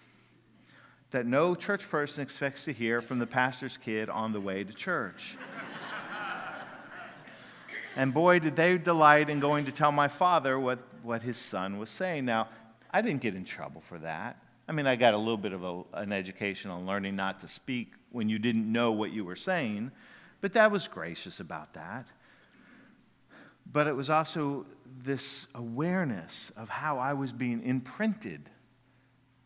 that 1.10 1.26
no 1.26 1.56
church 1.56 1.90
person 1.90 2.22
expects 2.22 2.66
to 2.66 2.72
hear 2.72 3.02
from 3.02 3.18
the 3.18 3.26
pastor's 3.26 3.78
kid 3.78 4.12
on 4.12 4.32
the 4.32 4.40
way 4.40 4.64
to 4.64 4.72
church. 4.72 5.38
And 7.96 8.14
boy, 8.14 8.38
did 8.38 8.56
they 8.56 8.78
delight 8.78 9.32
in 9.32 9.40
going 9.40 9.66
to 9.66 9.72
tell 9.72 9.92
my 9.92 10.08
father 10.08 10.60
what, 10.60 10.78
what 11.02 11.24
his 11.24 11.38
son 11.38 11.80
was 11.80 11.90
saying. 11.90 12.26
Now, 12.26 12.48
I 12.92 13.02
didn't 13.02 13.22
get 13.22 13.34
in 13.34 13.44
trouble 13.44 13.82
for 13.82 13.98
that. 13.98 14.38
I 14.68 14.72
mean, 14.72 14.86
I 14.86 14.96
got 14.96 15.16
a 15.16 15.18
little 15.18 15.36
bit 15.36 15.54
of 15.54 15.64
a, 15.64 15.82
an 15.94 16.14
education 16.14 16.70
on 16.70 16.86
learning 16.86 17.16
not 17.16 17.40
to 17.40 17.48
speak 17.48 17.94
when 18.12 18.30
you 18.30 18.38
didn't 18.38 18.72
know 18.72 18.92
what 18.92 19.12
you 19.12 19.26
were 19.26 19.36
saying, 19.36 19.92
but 20.42 20.54
Dad 20.54 20.72
was 20.72 20.88
gracious 20.88 21.40
about 21.40 21.74
that. 21.74 22.06
But 23.72 23.88
it 23.88 23.96
was 23.96 24.10
also 24.10 24.66
this 25.04 25.48
awareness 25.56 26.52
of 26.58 26.70
how 26.70 26.98
I 26.98 27.14
was 27.14 27.32
being 27.32 27.64
imprinted 27.64 28.50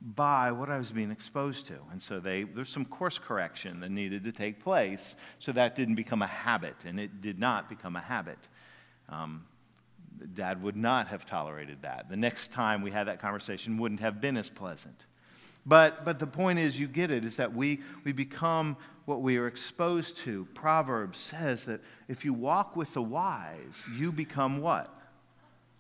by 0.02 0.52
what 0.52 0.70
I 0.70 0.78
was 0.78 0.92
being 0.92 1.12
exposed 1.12 1.68
to. 1.68 1.76
And 1.92 2.02
so 2.02 2.20
they, 2.20 2.44
there's 2.44 2.70
some 2.70 2.86
course 2.86 3.18
correction 3.18 3.80
that 3.80 3.90
needed 3.90 4.24
to 4.26 4.32
take 4.32 4.62
place 4.62 5.16
so 5.40 5.52
that 5.54 5.76
didn't 5.76 5.96
become 5.96 6.22
a 6.22 6.28
habit, 6.28 6.76
and 6.86 7.00
it 7.00 7.22
did 7.22 7.40
not 7.40 7.70
become 7.70 7.96
a 7.96 8.02
habit. 8.02 8.40
Um, 9.08 9.46
Dad 10.34 10.62
would 10.62 10.76
not 10.76 11.08
have 11.08 11.26
tolerated 11.26 11.82
that. 11.82 12.10
The 12.10 12.18
next 12.18 12.52
time 12.52 12.82
we 12.82 12.92
had 12.92 13.08
that 13.08 13.20
conversation 13.20 13.78
wouldn't 13.78 14.02
have 14.02 14.20
been 14.20 14.38
as 14.38 14.50
pleasant. 14.50 15.06
But, 15.66 16.04
but 16.04 16.20
the 16.20 16.28
point 16.28 16.60
is, 16.60 16.78
you 16.78 16.88
get 16.88 17.10
it, 17.10 17.24
is 17.24 17.38
that 17.38 17.54
we, 17.54 17.80
we 18.04 18.12
become 18.12 18.76
what 19.06 19.22
we 19.22 19.38
are 19.38 19.48
exposed 19.48 20.18
to. 20.18 20.48
Proverbs 20.54 21.18
says 21.18 21.66
that 21.66 21.82
if 22.08 22.24
you 22.24 22.34
walk 22.34 22.76
with 22.76 22.94
the 22.94 23.02
wise, 23.02 23.88
you 23.96 24.12
become 24.12 24.62
what? 24.62 24.94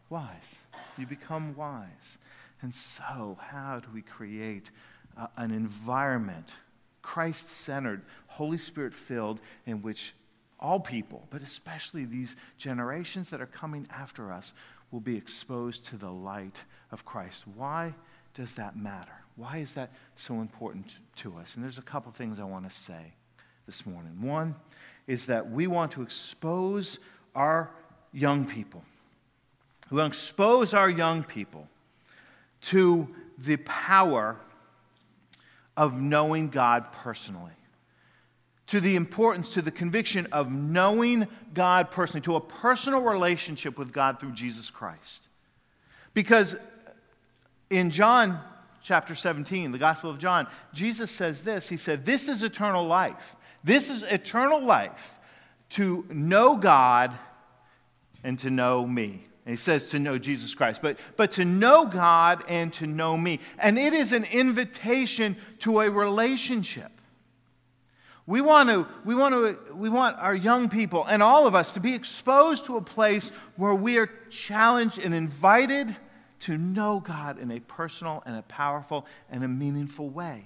Wise. 0.09 0.57
You 0.97 1.07
become 1.07 1.55
wise. 1.55 2.17
And 2.61 2.73
so, 2.73 3.37
how 3.41 3.79
do 3.79 3.87
we 3.93 4.01
create 4.01 4.71
uh, 5.17 5.27
an 5.37 5.51
environment, 5.51 6.53
Christ 7.01 7.49
centered, 7.49 8.01
Holy 8.27 8.57
Spirit 8.57 8.93
filled, 8.93 9.39
in 9.65 9.81
which 9.81 10.13
all 10.59 10.79
people, 10.79 11.27
but 11.29 11.41
especially 11.41 12.05
these 12.05 12.35
generations 12.57 13.29
that 13.29 13.41
are 13.41 13.47
coming 13.47 13.87
after 13.91 14.31
us, 14.31 14.53
will 14.91 15.01
be 15.01 15.17
exposed 15.17 15.85
to 15.87 15.97
the 15.97 16.11
light 16.11 16.63
of 16.91 17.03
Christ? 17.03 17.45
Why 17.55 17.93
does 18.33 18.55
that 18.55 18.77
matter? 18.77 19.22
Why 19.35 19.57
is 19.57 19.73
that 19.73 19.91
so 20.15 20.41
important 20.41 20.97
to 21.17 21.37
us? 21.37 21.55
And 21.55 21.63
there's 21.63 21.77
a 21.79 21.83
couple 21.83 22.11
things 22.11 22.39
I 22.39 22.43
want 22.43 22.69
to 22.69 22.75
say 22.75 23.13
this 23.65 23.85
morning. 23.85 24.21
One 24.21 24.55
is 25.07 25.25
that 25.27 25.49
we 25.49 25.67
want 25.67 25.91
to 25.93 26.01
expose 26.01 26.99
our 27.35 27.71
young 28.11 28.45
people. 28.45 28.83
We 29.89 29.97
want 29.97 30.13
to 30.13 30.17
expose 30.17 30.73
our 30.73 30.89
young 30.89 31.23
people 31.23 31.67
to 32.61 33.07
the 33.37 33.57
power 33.57 34.37
of 35.75 35.99
knowing 35.99 36.49
God 36.49 36.91
personally, 36.91 37.51
to 38.67 38.79
the 38.79 38.95
importance, 38.95 39.49
to 39.53 39.61
the 39.61 39.71
conviction 39.71 40.27
of 40.31 40.51
knowing 40.51 41.27
God 41.53 41.89
personally, 41.91 42.21
to 42.21 42.35
a 42.35 42.41
personal 42.41 43.01
relationship 43.01 43.77
with 43.77 43.91
God 43.91 44.19
through 44.19 44.33
Jesus 44.33 44.69
Christ. 44.69 45.27
Because 46.13 46.55
in 47.69 47.89
John 47.89 48.39
chapter 48.83 49.15
17, 49.15 49.71
the 49.71 49.77
Gospel 49.77 50.09
of 50.09 50.19
John, 50.19 50.47
Jesus 50.73 51.09
says 51.09 51.41
this 51.41 51.67
He 51.67 51.77
said, 51.77 52.05
This 52.05 52.27
is 52.27 52.43
eternal 52.43 52.85
life. 52.85 53.35
This 53.63 53.89
is 53.89 54.03
eternal 54.03 54.63
life 54.63 55.15
to 55.69 56.05
know 56.09 56.57
God 56.57 57.17
and 58.23 58.37
to 58.39 58.49
know 58.49 58.85
me. 58.85 59.25
And 59.45 59.53
he 59.53 59.57
says 59.57 59.87
to 59.87 59.99
know 59.99 60.17
Jesus 60.17 60.55
Christ, 60.55 60.81
but, 60.81 60.99
but 61.17 61.31
to 61.31 61.45
know 61.45 61.85
God 61.85 62.43
and 62.47 62.71
to 62.73 62.87
know 62.87 63.17
me. 63.17 63.39
And 63.57 63.77
it 63.77 63.93
is 63.93 64.11
an 64.13 64.23
invitation 64.25 65.35
to 65.59 65.81
a 65.81 65.89
relationship. 65.89 66.91
We 68.25 68.39
want, 68.39 68.69
to, 68.69 68.87
we, 69.03 69.15
want 69.15 69.33
to, 69.33 69.73
we 69.73 69.89
want 69.89 70.17
our 70.17 70.35
young 70.35 70.69
people 70.69 71.03
and 71.05 71.21
all 71.21 71.45
of 71.45 71.55
us 71.55 71.73
to 71.73 71.81
be 71.81 71.93
exposed 71.93 72.65
to 72.65 72.77
a 72.77 72.81
place 72.81 73.31
where 73.57 73.75
we 73.75 73.97
are 73.97 74.09
challenged 74.29 74.99
and 74.99 75.13
invited 75.13 75.93
to 76.43 76.57
know 76.57 76.99
God 76.99 77.39
in 77.39 77.51
a 77.51 77.59
personal 77.61 78.21
and 78.25 78.35
a 78.35 78.41
powerful 78.43 79.05
and 79.29 79.43
a 79.43 79.47
meaningful 79.47 80.09
way. 80.09 80.45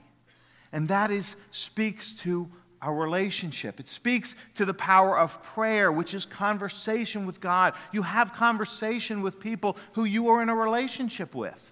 And 0.71 0.87
that 0.89 1.11
is, 1.11 1.35
speaks 1.49 2.13
to 2.15 2.47
our 2.83 2.93
relationship. 2.93 3.79
It 3.79 3.87
speaks 3.87 4.35
to 4.55 4.65
the 4.65 4.73
power 4.73 5.17
of 5.17 5.41
prayer, 5.41 5.91
which 5.91 6.13
is 6.13 6.25
conversation 6.25 7.25
with 7.25 7.41
God. 7.41 7.73
You 7.91 8.03
have 8.03 8.33
conversation 8.33 9.23
with 9.23 9.39
people 9.39 9.75
who 9.93 10.05
you 10.05 10.29
are 10.29 10.43
in 10.43 10.49
a 10.49 10.55
relationship 10.55 11.33
with. 11.33 11.71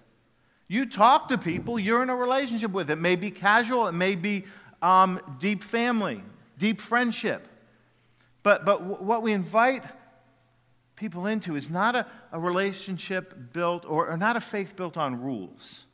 You 0.66 0.86
talk 0.86 1.28
to 1.28 1.38
people 1.38 1.78
you're 1.78 2.02
in 2.02 2.10
a 2.10 2.16
relationship 2.16 2.72
with. 2.72 2.90
It 2.90 2.96
may 2.96 3.14
be 3.14 3.30
casual, 3.30 3.86
it 3.86 3.92
may 3.92 4.16
be 4.16 4.44
um, 4.82 5.20
deep 5.38 5.62
family, 5.62 6.20
deep 6.58 6.80
friendship. 6.80 7.46
But, 8.42 8.64
but 8.64 8.82
what 8.82 9.22
we 9.22 9.32
invite 9.32 9.84
people 10.96 11.26
into 11.26 11.56
is 11.56 11.70
not 11.70 11.94
a, 11.94 12.06
a 12.32 12.40
relationship 12.40 13.52
built 13.52 13.84
or, 13.86 14.08
or 14.08 14.16
not 14.16 14.36
a 14.36 14.40
faith 14.40 14.74
built 14.74 14.96
on 14.96 15.22
rules. 15.22 15.84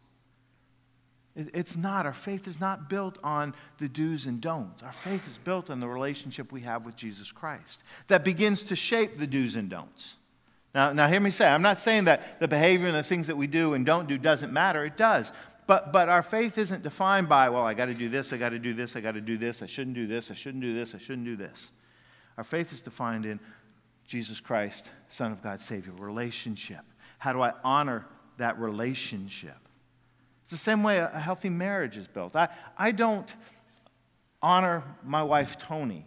It's 1.35 1.77
not. 1.77 2.05
Our 2.05 2.13
faith 2.13 2.47
is 2.47 2.61
not 2.61 2.91
built 2.91 3.17
on 3.25 3.55
the 3.79 3.89
do's 3.89 4.27
and 4.27 4.41
don'ts. 4.41 4.83
Our 4.83 4.93
faith 4.93 5.27
is 5.27 5.39
built 5.39 5.71
on 5.71 5.81
the 5.81 5.89
relationship 5.89 6.53
we 6.53 6.61
have 6.61 6.85
with 6.85 6.95
Jesus 6.95 7.33
Christ 7.33 7.83
that 8.09 8.23
begins 8.23 8.63
to 8.65 8.77
shape 8.77 9.19
the 9.19 9.27
do's 9.27 9.57
and 9.57 9.71
don'ts. 9.71 10.19
Now, 10.75 10.93
now 10.93 11.09
hear 11.09 11.21
me 11.21 11.31
say, 11.31 11.47
I'm 11.47 11.63
not 11.63 11.79
saying 11.79 12.05
that 12.05 12.39
the 12.39 12.49
behavior 12.49 12.87
and 12.87 12.97
the 12.97 13.03
things 13.03 13.27
that 13.27 13.37
we 13.37 13.47
do 13.47 13.75
and 13.75 13.85
don't 13.85 14.09
do 14.09 14.19
doesn't 14.19 14.53
matter. 14.53 14.85
It 14.85 14.97
does. 14.97 15.33
But, 15.67 15.93
but 15.93 16.09
our 16.09 16.23
faith 16.23 16.59
isn't 16.59 16.83
defined 16.83 17.29
by, 17.29 17.49
well, 17.49 17.63
I 17.63 17.75
got 17.75 17.87
to 17.87 17.95
do 17.95 18.09
this, 18.09 18.33
I 18.33 18.37
got 18.37 18.51
to 18.51 18.59
do 18.59 18.75
this, 18.75 18.97
I 18.97 19.01
got 19.01 19.13
to 19.13 19.21
do 19.21 19.39
this, 19.39 19.63
I 19.63 19.67
shouldn't 19.67 19.95
do 19.95 20.07
this, 20.07 20.31
I 20.31 20.35
shouldn't 20.35 20.63
do 20.63 20.75
this, 20.75 20.95
I 20.95 20.99
shouldn't 20.99 21.25
do 21.25 21.37
this. 21.37 21.73
Our 22.37 22.45
faith 22.45 22.73
is 22.73 22.83
defined 22.83 23.27
in 23.27 23.39
Jesus 24.07 24.41
Christ, 24.41 24.91
Son 25.09 25.33
of 25.33 25.43
God, 25.43 25.61
Savior, 25.61 25.93
relationship. 25.93 26.85
How 27.19 27.33
do 27.33 27.41
I 27.41 27.53
honor 27.65 28.07
that 28.39 28.59
relationship? 28.59 29.57
It's 30.43 30.51
the 30.51 30.57
same 30.57 30.83
way 30.83 30.99
a 30.99 31.09
healthy 31.09 31.49
marriage 31.49 31.97
is 31.97 32.09
built. 32.09 32.35
I, 32.35 32.49
I 32.77 32.93
don't 32.93 33.29
honor 34.43 34.83
my 35.05 35.23
wife, 35.23 35.57
Tony, 35.57 36.05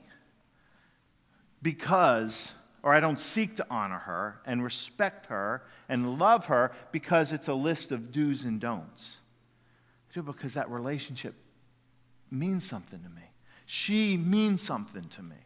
because, 1.62 2.54
or 2.84 2.94
I 2.94 3.00
don't 3.00 3.20
seek 3.20 3.56
to 3.56 3.66
honor 3.70 4.00
her 4.00 4.42
and 4.46 4.64
respect 4.64 5.28
her 5.28 5.64
and 5.88 6.20
love 6.20 6.48
her 6.48 6.72
because 6.92 7.32
it's 7.32 7.48
a 7.48 7.54
list 7.54 7.92
of 7.92 8.12
do's 8.12 8.44
and 8.44 8.60
don'ts. 8.60 9.18
I 10.12 10.14
do 10.14 10.22
because 10.22 10.54
that 10.56 10.70
relationship 10.70 11.34
means 12.30 12.66
something 12.68 13.02
to 13.02 13.10
me. 13.10 13.24
She 13.66 14.18
means 14.18 14.62
something 14.62 15.06
to 15.06 15.24
me. 15.24 15.38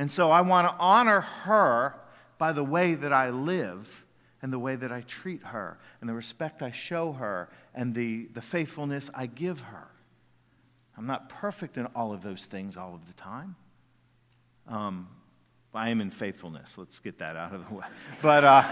And 0.00 0.10
so 0.10 0.30
I 0.30 0.40
want 0.40 0.66
to 0.66 0.74
honor 0.82 1.20
her 1.20 1.94
by 2.38 2.52
the 2.52 2.64
way 2.64 2.94
that 2.94 3.12
I 3.12 3.28
live 3.28 4.06
and 4.40 4.50
the 4.50 4.58
way 4.58 4.74
that 4.74 4.90
I 4.90 5.02
treat 5.02 5.42
her 5.42 5.76
and 6.00 6.08
the 6.08 6.14
respect 6.14 6.62
I 6.62 6.70
show 6.70 7.12
her 7.12 7.50
and 7.74 7.94
the, 7.94 8.24
the 8.32 8.40
faithfulness 8.40 9.10
I 9.12 9.26
give 9.26 9.60
her. 9.60 9.88
I'm 10.96 11.06
not 11.06 11.28
perfect 11.28 11.76
in 11.76 11.84
all 11.94 12.14
of 12.14 12.22
those 12.22 12.46
things 12.46 12.78
all 12.78 12.94
of 12.94 13.06
the 13.08 13.12
time. 13.12 13.56
Um, 14.66 15.06
I 15.74 15.90
am 15.90 16.00
in 16.00 16.10
faithfulness. 16.10 16.78
Let's 16.78 16.98
get 16.98 17.18
that 17.18 17.36
out 17.36 17.54
of 17.54 17.68
the 17.68 17.74
way. 17.74 17.84
But 18.22 18.42
uh, 18.42 18.64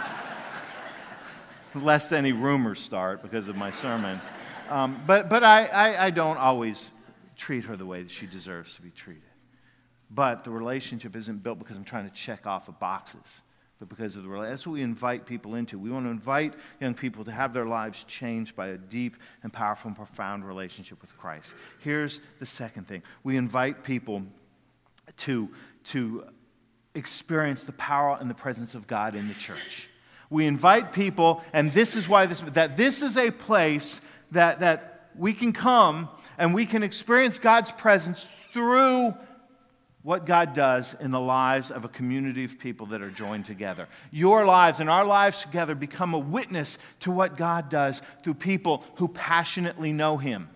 lest 1.74 2.14
any 2.14 2.32
rumors 2.32 2.78
start 2.78 3.20
because 3.20 3.48
of 3.48 3.56
my 3.56 3.70
sermon. 3.70 4.18
Um, 4.70 5.02
but 5.06 5.28
but 5.28 5.44
I, 5.44 5.66
I, 5.66 6.06
I 6.06 6.10
don't 6.10 6.38
always 6.38 6.90
treat 7.36 7.64
her 7.64 7.76
the 7.76 7.84
way 7.84 8.02
that 8.02 8.10
she 8.10 8.26
deserves 8.26 8.76
to 8.76 8.80
be 8.80 8.90
treated. 8.92 9.27
But 10.10 10.44
the 10.44 10.50
relationship 10.50 11.16
isn't 11.16 11.42
built 11.42 11.58
because 11.58 11.76
I'm 11.76 11.84
trying 11.84 12.08
to 12.08 12.14
check 12.14 12.46
off 12.46 12.68
of 12.68 12.78
boxes 12.78 13.42
but 13.78 13.88
because 13.88 14.16
of 14.16 14.24
the 14.24 14.28
relationship. 14.28 14.52
That's 14.54 14.66
what 14.66 14.72
we 14.72 14.82
invite 14.82 15.24
people 15.24 15.54
into. 15.54 15.78
We 15.78 15.90
want 15.90 16.06
to 16.06 16.10
invite 16.10 16.54
young 16.80 16.94
people 16.94 17.24
to 17.24 17.30
have 17.30 17.52
their 17.52 17.66
lives 17.66 18.04
changed 18.04 18.56
by 18.56 18.68
a 18.68 18.78
deep 18.78 19.16
and 19.42 19.52
powerful 19.52 19.88
and 19.88 19.96
profound 19.96 20.46
relationship 20.46 21.00
with 21.00 21.16
Christ. 21.16 21.54
Here's 21.78 22.20
the 22.40 22.46
second 22.46 22.88
thing 22.88 23.02
we 23.22 23.36
invite 23.36 23.84
people 23.84 24.22
to, 25.18 25.48
to 25.84 26.24
experience 26.94 27.62
the 27.62 27.72
power 27.72 28.18
and 28.20 28.28
the 28.28 28.34
presence 28.34 28.74
of 28.74 28.86
God 28.86 29.14
in 29.14 29.28
the 29.28 29.34
church. 29.34 29.88
We 30.30 30.46
invite 30.46 30.92
people, 30.92 31.42
and 31.52 31.72
this 31.72 31.96
is 31.96 32.08
why 32.08 32.26
this, 32.26 32.40
that 32.52 32.76
this 32.76 33.00
is 33.00 33.16
a 33.16 33.30
place 33.30 34.00
that, 34.32 34.60
that 34.60 35.10
we 35.16 35.32
can 35.32 35.52
come 35.52 36.08
and 36.36 36.52
we 36.52 36.66
can 36.66 36.82
experience 36.82 37.38
God's 37.38 37.70
presence 37.70 38.28
through 38.52 39.14
what 40.02 40.26
God 40.26 40.54
does 40.54 40.94
in 41.00 41.10
the 41.10 41.20
lives 41.20 41.70
of 41.70 41.84
a 41.84 41.88
community 41.88 42.44
of 42.44 42.58
people 42.58 42.86
that 42.86 43.02
are 43.02 43.10
joined 43.10 43.46
together. 43.46 43.88
Your 44.10 44.44
lives 44.44 44.80
and 44.80 44.88
our 44.88 45.04
lives 45.04 45.42
together 45.42 45.74
become 45.74 46.14
a 46.14 46.18
witness 46.18 46.78
to 47.00 47.10
what 47.10 47.36
God 47.36 47.68
does 47.68 48.00
through 48.22 48.34
people 48.34 48.84
who 48.94 49.08
passionately 49.08 49.92
know 49.92 50.16
Him. 50.16 50.48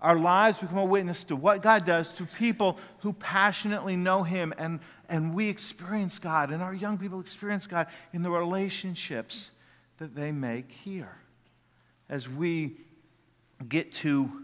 Our 0.00 0.18
lives 0.18 0.58
become 0.58 0.78
a 0.78 0.84
witness 0.84 1.22
to 1.24 1.36
what 1.36 1.62
God 1.62 1.84
does 1.84 2.10
through 2.10 2.26
people 2.36 2.76
who 2.98 3.12
passionately 3.12 3.94
know 3.94 4.24
Him, 4.24 4.52
and, 4.58 4.80
and 5.08 5.32
we 5.32 5.48
experience 5.48 6.18
God, 6.18 6.50
and 6.50 6.60
our 6.60 6.74
young 6.74 6.98
people 6.98 7.20
experience 7.20 7.68
God 7.68 7.86
in 8.12 8.22
the 8.22 8.30
relationships 8.30 9.52
that 9.98 10.16
they 10.16 10.32
make 10.32 10.72
here. 10.72 11.16
As 12.08 12.28
we 12.28 12.76
get 13.68 13.92
to, 13.92 14.42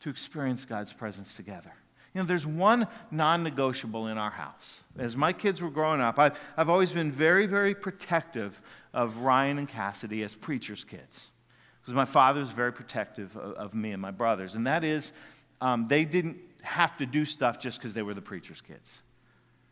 to 0.00 0.08
experience 0.08 0.64
God's 0.64 0.92
presence 0.92 1.34
together. 1.34 1.72
You 2.18 2.24
know, 2.24 2.26
there's 2.26 2.44
one 2.44 2.88
non 3.12 3.44
negotiable 3.44 4.08
in 4.08 4.18
our 4.18 4.32
house. 4.32 4.82
As 4.98 5.16
my 5.16 5.32
kids 5.32 5.62
were 5.62 5.70
growing 5.70 6.00
up, 6.00 6.18
I've, 6.18 6.40
I've 6.56 6.68
always 6.68 6.90
been 6.90 7.12
very, 7.12 7.46
very 7.46 7.76
protective 7.76 8.60
of 8.92 9.18
Ryan 9.18 9.58
and 9.58 9.68
Cassidy 9.68 10.24
as 10.24 10.34
preacher's 10.34 10.82
kids. 10.82 11.28
Because 11.80 11.94
my 11.94 12.06
father 12.06 12.40
was 12.40 12.50
very 12.50 12.72
protective 12.72 13.36
of, 13.36 13.52
of, 13.52 13.74
me 13.76 13.92
and 13.92 14.02
my 14.02 14.10
brothers. 14.10 14.56
And 14.56 14.66
that 14.66 14.82
is, 14.82 15.12
um, 15.60 15.86
they 15.86 16.04
didn't 16.04 16.38
have 16.62 16.96
to 16.96 17.06
do 17.06 17.24
stuff 17.24 17.60
just 17.60 17.78
because 17.78 17.94
they 17.94 18.02
were 18.02 18.14
the 18.14 18.20
preacher's 18.20 18.60
kids. 18.60 19.00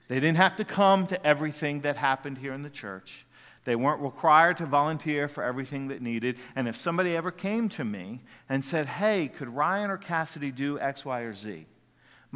They 0.07 0.21
didn't 0.21 0.37
have 0.37 0.55
to 0.55 0.65
come 0.65 1.09
to 1.09 1.27
everything 1.27 1.81
that 1.81 1.97
happened 1.97 2.39
here 2.39 2.53
in 2.53 2.63
the 2.63 2.71
church. 2.71 3.27
They 3.65 3.75
weren't 3.75 4.03
required 4.03 4.59
to 4.59 4.67
volunteer 4.67 5.27
for 5.27 5.43
everything 5.43 5.89
that 5.89 6.01
needed. 6.01 6.37
And 6.55 6.69
if 6.69 6.77
somebody 6.77 7.17
ever 7.17 7.33
came 7.33 7.69
to 7.71 7.85
me 7.85 8.23
and 8.49 8.65
said, 8.65 8.87
hey, 8.87 9.27
could 9.27 9.49
Ryan 9.49 9.91
or 9.91 9.99
Cassidy 9.99 10.53
do 10.53 10.79
X, 10.79 11.05
Y, 11.05 11.23
or 11.23 11.33
Z? 11.33 11.67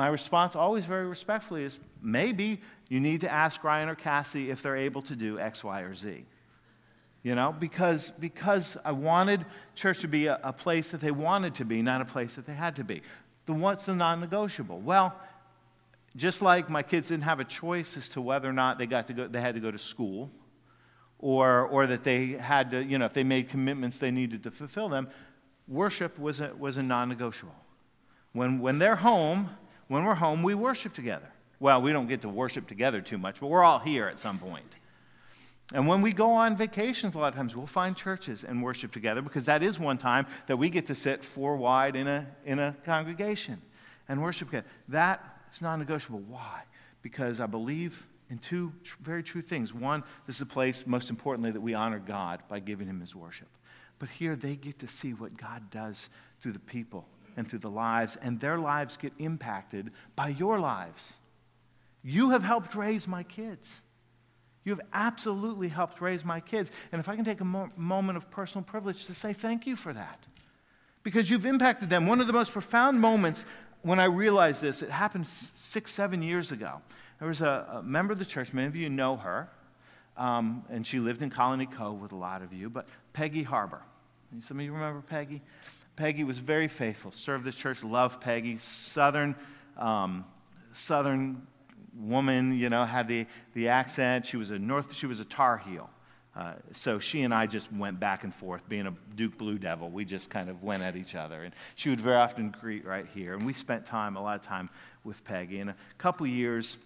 My 0.01 0.09
response, 0.09 0.57
always 0.57 0.87
very 0.87 1.07
respectfully, 1.07 1.63
is 1.63 1.79
maybe 2.01 2.63
you 2.89 3.01
need 3.01 3.21
to 3.21 3.31
ask 3.31 3.63
Ryan 3.63 3.91
or 3.91 3.95
Cassie 3.95 4.49
if 4.49 4.63
they're 4.63 4.79
able 4.79 5.03
to 5.03 5.15
do 5.15 5.39
X, 5.39 5.63
Y, 5.63 5.83
or 5.83 5.93
Z. 5.93 6.25
You 7.23 7.35
know, 7.35 7.53
because, 7.53 8.11
because 8.19 8.79
I 8.83 8.93
wanted 8.93 9.45
church 9.75 9.99
to 9.99 10.09
be 10.09 10.29
a, 10.29 10.41
a 10.43 10.55
place 10.55 10.93
that 10.93 11.03
they 11.03 11.11
wanted 11.11 11.57
to 11.57 11.67
be, 11.67 11.83
not 11.83 12.01
a 12.01 12.07
place 12.07 12.37
that 12.37 12.47
they 12.47 12.55
had 12.55 12.77
to 12.77 12.83
be. 12.83 13.03
The 13.45 13.53
what's 13.53 13.85
the 13.85 13.95
non 13.95 14.21
negotiable? 14.21 14.81
Well, 14.81 15.15
just 16.17 16.41
like 16.41 16.71
my 16.71 16.83
kids 16.83 17.09
didn't 17.09 17.25
have 17.25 17.39
a 17.39 17.45
choice 17.45 17.99
as 17.99 18.09
to 18.09 18.23
whether 18.23 18.49
or 18.49 18.55
not 18.55 18.79
they, 18.79 18.87
got 18.87 19.07
to 19.09 19.13
go, 19.13 19.29
they 19.29 19.43
had 19.43 19.55
to 19.57 19.61
go 19.61 19.71
to 19.71 19.79
school 19.79 20.31
or, 21.19 21.67
or 21.67 21.87
that 21.87 22.05
they 22.05 22.29
had 22.29 22.71
to, 22.71 22.83
you 22.83 22.97
know, 22.97 23.05
if 23.05 23.13
they 23.13 23.23
made 23.23 23.51
commitments, 23.51 23.99
they 23.99 24.11
needed 24.11 24.45
to 24.45 24.51
fulfill 24.51 24.89
them, 24.89 25.09
worship 25.69 26.19
was 26.19 26.41
a, 26.41 26.55
was 26.59 26.79
a 26.79 26.83
non 26.83 27.11
negotiable. 27.11 27.55
When, 28.33 28.61
when 28.61 28.79
they're 28.79 28.97
home, 28.97 29.51
when 29.91 30.05
we're 30.05 30.15
home, 30.15 30.45
we 30.45 30.55
worship 30.55 30.95
together. 30.95 31.29
Well, 31.59 31.83
we 31.83 31.91
don't 31.91 32.07
get 32.07 32.21
to 32.21 32.29
worship 32.29 32.69
together 32.69 33.01
too 33.01 33.19
much, 33.19 33.41
but 33.41 33.49
we're 33.49 33.65
all 33.65 33.81
here 33.81 34.07
at 34.07 34.21
some 34.21 34.39
point. 34.39 34.77
And 35.75 35.89
when 35.89 36.01
we 36.01 36.13
go 36.13 36.31
on 36.31 36.57
vacations, 36.57 37.17
a 37.17 37.19
lot 37.19 37.33
of 37.33 37.35
times 37.35 37.57
we'll 37.57 37.67
find 37.67 37.97
churches 37.97 38.45
and 38.45 38.63
worship 38.63 38.93
together 38.93 39.21
because 39.21 39.47
that 39.47 39.65
is 39.65 39.81
one 39.81 39.99
time 39.99 40.29
that 40.47 40.57
we 40.57 40.71
get 40.71 40.87
to 40.87 40.95
sit 40.95 41.25
four 41.25 41.57
wide 41.57 41.97
in 41.97 42.07
a, 42.07 42.25
in 42.45 42.61
a 42.61 42.77
congregation 42.85 43.61
and 44.09 44.23
worship 44.23 44.51
together. 44.51 44.69
That 44.91 45.25
is 45.53 45.61
non 45.61 45.81
negotiable. 45.81 46.21
Why? 46.21 46.63
Because 47.03 47.41
I 47.41 47.47
believe 47.47 48.07
in 48.31 48.39
two 48.39 48.73
very 49.03 49.25
true 49.25 49.43
things. 49.43 49.75
One, 49.75 50.05
this 50.25 50.37
is 50.37 50.43
a 50.43 50.47
place, 50.47 50.87
most 50.87 51.11
importantly, 51.11 51.51
that 51.51 51.61
we 51.61 51.75
honor 51.75 51.99
God 51.99 52.45
by 52.47 52.61
giving 52.61 52.87
Him 52.87 53.01
His 53.01 53.17
worship. 53.17 53.49
But 53.99 54.09
here 54.09 54.37
they 54.37 54.55
get 54.55 54.79
to 54.79 54.87
see 54.87 55.15
what 55.15 55.37
God 55.37 55.69
does 55.69 56.11
through 56.39 56.53
the 56.53 56.61
people 56.61 57.09
and 57.37 57.49
through 57.49 57.61
the 57.61 57.71
lives, 57.71 58.17
and 58.17 58.41
their 58.41 58.59
lives 58.59 58.97
get 58.97 59.13
impacted 59.19 59.91
by 60.17 60.29
your 60.29 60.59
lives. 60.59 61.15
You 62.03 62.31
have 62.31 62.43
helped 62.43 62.75
raise 62.75 63.07
my 63.07 63.23
kids. 63.23 63.83
You 64.65 64.73
have 64.73 64.87
absolutely 64.93 65.69
helped 65.69 66.01
raise 66.01 66.25
my 66.25 66.41
kids. 66.41 66.71
And 66.93 67.01
if 67.01 67.09
I 67.09 67.17
can 67.17 67.25
take 67.25 67.41
a 67.41 67.45
mo- 67.45 67.71
moment 67.77 68.17
of 68.17 68.31
personal 68.31 68.65
privilege 68.65 69.07
to 69.07 69.15
say 69.15 69.33
thank 69.33 69.67
you 69.67 69.77
for 69.77 69.93
that, 69.93 70.19
because 71.03 71.31
you've 71.31 71.47
impacted 71.47 71.89
them. 71.89 72.07
One 72.07 72.21
of 72.21 72.27
the 72.27 72.33
most 72.33 72.53
profound 72.53 73.01
moments 73.01 73.45
when 73.83 73.99
I 73.99 74.05
realized 74.05 74.61
this, 74.61 74.83
it 74.83 74.91
happened 74.91 75.27
six, 75.27 75.93
seven 75.93 76.23
years 76.23 76.53
ago. 76.53 76.83
There 77.19 77.29
was 77.29 77.41
a, 77.41 77.67
a 77.77 77.83
member 77.83 78.13
of 78.13 78.19
the 78.19 78.25
church, 78.25 78.53
many 78.53 78.67
of 78.67 78.77
you 78.77 78.91
know 78.91 79.17
her, 79.17 79.49
um, 80.17 80.65
and 80.69 80.87
she 80.87 80.99
lived 80.99 81.23
in 81.23 81.31
Colony 81.31 81.67
Cove 81.67 82.01
with 82.01 82.13
a 82.13 82.17
lot 82.17 82.43
of 82.43 82.53
you, 82.53 82.69
but 82.69 82.87
Peggy 83.15 83.43
Harbor. 83.43 83.81
Some 84.41 84.59
of 84.59 84.65
you 84.65 84.73
remember 84.73 85.01
Peggy? 85.01 85.41
Peggy 86.01 86.25
was 86.25 86.39
very 86.39 86.67
faithful, 86.67 87.13
served 87.13 87.45
the 87.45 87.53
church, 87.53 87.85
loved 87.85 88.23
Peggy. 88.23 88.57
Southern, 88.57 89.37
um, 89.77 90.25
Southern 90.73 91.47
woman, 91.95 92.59
you 92.59 92.71
know, 92.71 92.87
had 92.87 93.07
the, 93.07 93.27
the 93.53 93.69
accent. 93.69 94.25
She 94.25 94.39
was 94.39 94.51
a 94.51 94.59
North, 94.59 94.95
she 94.95 95.05
was 95.05 95.21
a 95.21 95.27
Tar 95.27 95.59
Heel. 95.59 95.91
Uh, 96.35 96.55
so 96.73 96.99
she 96.99 97.21
and 97.21 97.35
I 97.35 97.45
just 97.45 97.71
went 97.71 98.01
back 98.01 98.25
and 98.25 98.35
forth, 98.35 98.67
being 98.67 98.87
a 98.87 98.95
Duke 99.15 99.37
Blue 99.37 99.59
Devil. 99.59 99.91
We 99.91 100.07
just 100.07 100.31
kind 100.31 100.49
of 100.49 100.63
went 100.63 100.83
at 100.83 100.97
each 100.97 101.15
other. 101.15 101.43
And 101.45 101.53
she 101.75 101.91
would 101.91 102.01
very 102.01 102.17
often 102.17 102.49
greet 102.59 102.87
right 102.87 103.07
here. 103.13 103.35
And 103.35 103.45
we 103.45 103.53
spent 103.53 103.85
time, 103.85 104.17
a 104.17 104.23
lot 104.23 104.37
of 104.37 104.43
time 104.43 104.71
with 105.05 105.23
Peggy. 105.25 105.61
And 105.61 105.69
a 105.69 105.77
couple 105.99 106.27
years 106.27 106.79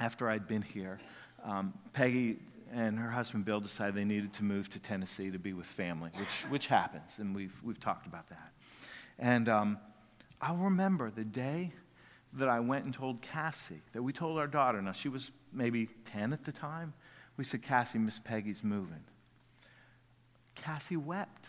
after 0.00 0.28
I'd 0.28 0.48
been 0.48 0.62
here, 0.62 0.98
um, 1.44 1.72
Peggy 1.92 2.38
and 2.72 2.98
her 2.98 3.10
husband 3.10 3.44
Bill 3.44 3.60
decided 3.60 3.94
they 3.94 4.04
needed 4.04 4.32
to 4.34 4.44
move 4.44 4.70
to 4.70 4.78
Tennessee 4.78 5.30
to 5.30 5.38
be 5.38 5.52
with 5.52 5.66
family, 5.66 6.10
which, 6.16 6.42
which 6.48 6.66
happens. 6.66 7.18
And 7.18 7.34
we've, 7.34 7.54
we've 7.62 7.80
talked 7.80 8.06
about 8.06 8.28
that. 8.30 8.52
And 9.18 9.48
um, 9.48 9.78
I'll 10.40 10.56
remember 10.56 11.10
the 11.10 11.24
day 11.24 11.72
that 12.34 12.48
I 12.48 12.60
went 12.60 12.84
and 12.84 12.94
told 12.94 13.20
Cassie, 13.20 13.82
that 13.92 14.02
we 14.02 14.12
told 14.12 14.38
our 14.38 14.46
daughter. 14.46 14.80
Now, 14.80 14.92
she 14.92 15.08
was 15.08 15.30
maybe 15.52 15.88
10 16.06 16.32
at 16.32 16.44
the 16.44 16.52
time. 16.52 16.94
We 17.36 17.44
said, 17.44 17.62
Cassie, 17.62 17.98
Miss 17.98 18.18
Peggy's 18.18 18.64
moving. 18.64 19.04
Cassie 20.54 20.96
wept. 20.96 21.46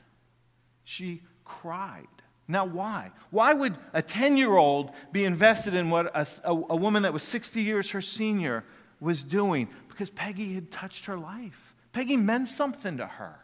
She 0.83 1.23
cried. 1.45 2.07
Now, 2.47 2.65
why? 2.65 3.11
Why 3.29 3.53
would 3.53 3.77
a 3.93 4.01
10 4.01 4.35
year 4.35 4.55
old 4.55 4.91
be 5.11 5.23
invested 5.23 5.73
in 5.73 5.89
what 5.89 6.07
a, 6.13 6.27
a, 6.43 6.51
a, 6.51 6.75
woman 6.75 7.03
that 7.03 7.13
was 7.13 7.23
60 7.23 7.61
years 7.61 7.89
her 7.91 8.01
senior 8.01 8.65
was 8.99 9.23
doing? 9.23 9.69
Because 9.93 10.09
Peggy 10.09 10.55
had 10.55 10.71
touched 10.71 11.05
her 11.05 11.17
life. 11.17 11.75
Peggy 11.91 12.17
meant 12.17 12.47
something 12.47 12.97
to 12.97 13.05
her. 13.05 13.39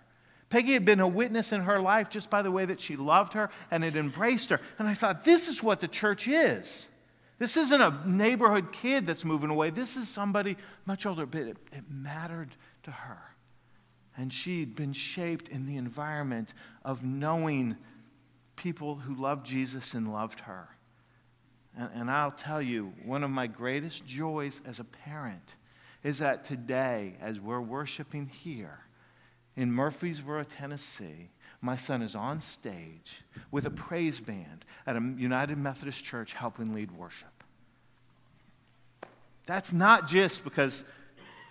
Peggy 0.49 0.73
had 0.73 0.83
been 0.83 0.99
a 0.99 1.07
witness 1.07 1.51
in 1.51 1.61
her 1.61 1.79
life 1.79 2.09
just 2.09 2.29
by 2.29 2.41
the 2.41 2.49
way 2.49 2.65
that 2.65 2.81
she 2.81 2.95
loved 2.95 3.33
her 3.33 3.51
and 3.69 3.83
had 3.83 3.95
embraced 3.95 4.49
her. 4.49 4.59
And 4.79 4.87
I 4.87 4.95
thought, 4.95 5.23
this 5.23 5.47
is 5.47 5.61
what 5.61 5.79
the 5.79 5.87
church 5.87 6.27
is. 6.27 6.89
This 7.37 7.55
isn't 7.55 7.79
a 7.79 8.01
neighborhood 8.05 8.71
kid 8.71 9.05
that's 9.05 9.23
moving 9.23 9.51
away. 9.51 9.69
This 9.69 9.95
is 9.95 10.09
somebody 10.09 10.57
much 10.85 11.05
older, 11.05 11.27
but 11.27 11.41
it, 11.41 11.57
it 11.71 11.83
mattered 11.89 12.49
to 12.83 12.91
her. 12.91 13.21
And 14.17 14.33
she'd 14.33 14.75
been 14.75 14.91
shaped 14.91 15.49
in 15.49 15.67
the 15.67 15.77
environment 15.77 16.53
of 16.83 17.03
knowing 17.03 17.77
people 18.55 18.95
who 18.95 19.13
loved 19.13 19.45
Jesus 19.45 19.93
and 19.93 20.11
loved 20.11 20.41
her. 20.41 20.67
And, 21.77 21.89
and 21.93 22.11
I'll 22.11 22.31
tell 22.31 22.61
you, 22.61 22.91
one 23.05 23.23
of 23.23 23.29
my 23.29 23.45
greatest 23.45 24.05
joys 24.05 24.61
as 24.65 24.79
a 24.79 24.83
parent 24.83 25.55
is 26.03 26.19
that 26.19 26.45
today, 26.45 27.15
as 27.21 27.39
we're 27.39 27.61
worshiping 27.61 28.27
here 28.27 28.79
in 29.55 29.71
Murfreesboro, 29.71 30.43
Tennessee, 30.43 31.29
my 31.61 31.75
son 31.75 32.01
is 32.01 32.15
on 32.15 32.39
stage 32.39 33.21
with 33.51 33.65
a 33.65 33.69
praise 33.69 34.19
band 34.19 34.63
at 34.87 34.95
a 34.95 35.13
United 35.17 35.57
Methodist 35.57 36.03
Church 36.03 36.33
helping 36.33 36.73
lead 36.73 36.91
worship. 36.91 37.43
That's 39.45 39.73
not 39.73 40.07
just 40.07 40.43
because 40.43 40.85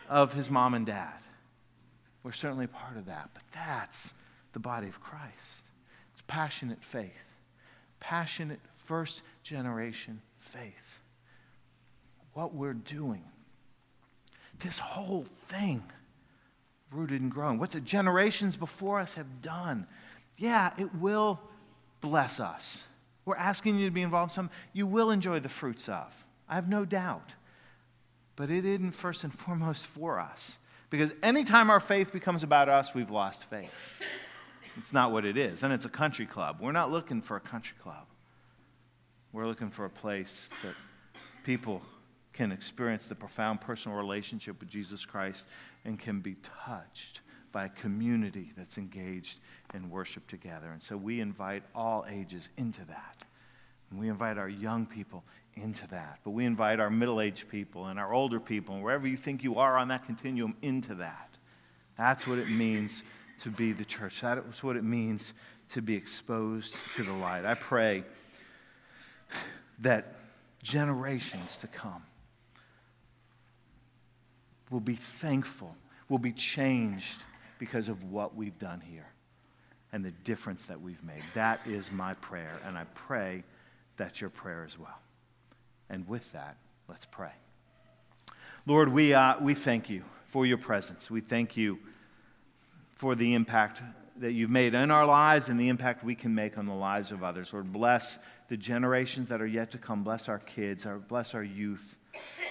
of 0.08 0.32
his 0.32 0.50
mom 0.50 0.74
and 0.74 0.86
dad. 0.86 1.18
We're 2.22 2.32
certainly 2.32 2.66
part 2.66 2.96
of 2.96 3.06
that, 3.06 3.30
but 3.34 3.42
that's 3.52 4.14
the 4.52 4.58
body 4.58 4.88
of 4.88 5.00
Christ. 5.00 5.64
It's 6.12 6.22
passionate 6.26 6.82
faith, 6.82 7.10
passionate 8.00 8.60
first 8.76 9.22
generation 9.42 10.20
faith. 10.38 11.00
What 12.32 12.54
we're 12.54 12.74
doing, 12.74 13.24
this 14.60 14.78
whole 14.78 15.24
thing 15.42 15.82
rooted 16.90 17.20
and 17.20 17.30
growing. 17.30 17.58
What 17.58 17.72
the 17.72 17.80
generations 17.80 18.56
before 18.56 18.98
us 18.98 19.14
have 19.14 19.42
done, 19.42 19.86
yeah, 20.36 20.72
it 20.78 20.94
will 20.94 21.40
bless 22.00 22.40
us. 22.40 22.84
We're 23.24 23.36
asking 23.36 23.78
you 23.78 23.86
to 23.86 23.90
be 23.90 24.02
involved 24.02 24.32
in 24.32 24.34
some 24.34 24.50
you 24.72 24.86
will 24.86 25.10
enjoy 25.10 25.40
the 25.40 25.48
fruits 25.48 25.88
of. 25.88 26.12
I 26.48 26.54
have 26.54 26.68
no 26.68 26.84
doubt. 26.84 27.34
But 28.36 28.50
it 28.50 28.64
isn't 28.64 28.92
first 28.92 29.24
and 29.24 29.34
foremost 29.34 29.86
for 29.86 30.18
us. 30.18 30.58
Because 30.90 31.12
anytime 31.22 31.70
our 31.70 31.80
faith 31.80 32.12
becomes 32.12 32.42
about 32.42 32.68
us, 32.68 32.94
we've 32.94 33.10
lost 33.10 33.44
faith. 33.44 33.74
It's 34.76 34.92
not 34.92 35.12
what 35.12 35.24
it 35.24 35.36
is. 35.36 35.62
And 35.62 35.72
it's 35.72 35.84
a 35.84 35.90
country 35.90 36.24
club. 36.24 36.58
We're 36.60 36.72
not 36.72 36.90
looking 36.90 37.20
for 37.20 37.36
a 37.36 37.40
country 37.40 37.76
club. 37.82 38.06
We're 39.32 39.46
looking 39.46 39.70
for 39.70 39.84
a 39.84 39.90
place 39.90 40.48
that 40.62 40.74
people 41.44 41.82
can 42.38 42.52
experience 42.52 43.06
the 43.06 43.16
profound 43.16 43.60
personal 43.60 43.98
relationship 43.98 44.60
with 44.60 44.68
Jesus 44.68 45.04
Christ 45.04 45.48
and 45.84 45.98
can 45.98 46.20
be 46.20 46.36
touched 46.64 47.20
by 47.50 47.64
a 47.64 47.68
community 47.68 48.52
that's 48.56 48.78
engaged 48.78 49.40
in 49.74 49.90
worship 49.90 50.24
together. 50.28 50.70
And 50.70 50.80
so 50.80 50.96
we 50.96 51.20
invite 51.20 51.64
all 51.74 52.06
ages 52.08 52.48
into 52.56 52.84
that. 52.84 53.16
And 53.90 53.98
we 53.98 54.08
invite 54.08 54.38
our 54.38 54.48
young 54.48 54.86
people 54.86 55.24
into 55.54 55.88
that. 55.88 56.20
But 56.22 56.30
we 56.30 56.44
invite 56.44 56.78
our 56.78 56.90
middle 56.90 57.20
aged 57.20 57.48
people 57.48 57.86
and 57.86 57.98
our 57.98 58.14
older 58.14 58.38
people, 58.38 58.76
and 58.76 58.84
wherever 58.84 59.08
you 59.08 59.16
think 59.16 59.42
you 59.42 59.56
are 59.56 59.76
on 59.76 59.88
that 59.88 60.06
continuum, 60.06 60.54
into 60.62 60.94
that. 60.94 61.30
That's 61.96 62.24
what 62.24 62.38
it 62.38 62.48
means 62.48 63.02
to 63.40 63.50
be 63.50 63.72
the 63.72 63.84
church. 63.84 64.20
That's 64.20 64.62
what 64.62 64.76
it 64.76 64.84
means 64.84 65.34
to 65.70 65.82
be 65.82 65.96
exposed 65.96 66.76
to 66.94 67.02
the 67.02 67.14
light. 67.14 67.44
I 67.44 67.54
pray 67.54 68.04
that 69.80 70.14
generations 70.62 71.56
to 71.56 71.66
come 71.66 72.04
will 74.70 74.80
be 74.80 74.96
thankful, 74.96 75.74
will 76.08 76.18
be 76.18 76.32
changed 76.32 77.22
because 77.58 77.88
of 77.88 78.04
what 78.04 78.36
we've 78.36 78.58
done 78.58 78.80
here 78.80 79.06
and 79.92 80.04
the 80.04 80.10
difference 80.10 80.66
that 80.66 80.80
we've 80.80 81.02
made. 81.02 81.22
That 81.34 81.60
is 81.66 81.90
my 81.90 82.14
prayer, 82.14 82.60
and 82.66 82.76
I 82.76 82.84
pray 82.94 83.44
that's 83.96 84.20
your 84.20 84.30
prayer 84.30 84.64
as 84.64 84.78
well. 84.78 84.98
And 85.90 86.06
with 86.06 86.30
that, 86.32 86.56
let's 86.88 87.06
pray. 87.06 87.32
Lord, 88.66 88.90
we, 88.90 89.14
uh, 89.14 89.40
we 89.40 89.54
thank 89.54 89.88
you 89.88 90.02
for 90.26 90.44
your 90.44 90.58
presence. 90.58 91.10
We 91.10 91.20
thank 91.20 91.56
you 91.56 91.78
for 92.96 93.14
the 93.14 93.34
impact 93.34 93.80
that 94.18 94.32
you've 94.32 94.50
made 94.50 94.74
in 94.74 94.90
our 94.90 95.06
lives 95.06 95.48
and 95.48 95.58
the 95.58 95.68
impact 95.68 96.04
we 96.04 96.14
can 96.14 96.34
make 96.34 96.58
on 96.58 96.66
the 96.66 96.74
lives 96.74 97.12
of 97.12 97.22
others. 97.22 97.52
Lord, 97.52 97.72
bless 97.72 98.18
the 98.48 98.56
generations 98.56 99.28
that 99.28 99.40
are 99.40 99.46
yet 99.46 99.70
to 99.70 99.78
come. 99.78 100.02
Bless 100.02 100.28
our 100.28 100.40
kids, 100.40 100.84
our, 100.86 100.98
bless 100.98 101.34
our 101.34 101.42
youth. 101.42 101.96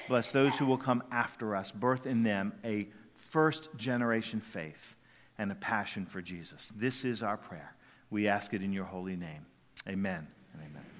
Bless 0.07 0.31
those 0.31 0.57
who 0.57 0.65
will 0.65 0.77
come 0.77 1.03
after 1.11 1.55
us. 1.55 1.71
Birth 1.71 2.05
in 2.05 2.23
them 2.23 2.53
a 2.63 2.87
first 3.15 3.69
generation 3.75 4.39
faith 4.39 4.95
and 5.37 5.51
a 5.51 5.55
passion 5.55 6.05
for 6.05 6.21
Jesus. 6.21 6.71
This 6.75 7.05
is 7.05 7.23
our 7.23 7.37
prayer. 7.37 7.75
We 8.09 8.27
ask 8.27 8.53
it 8.53 8.63
in 8.63 8.71
your 8.71 8.85
holy 8.85 9.15
name. 9.15 9.45
Amen 9.87 10.27
and 10.53 10.61
amen. 10.61 10.96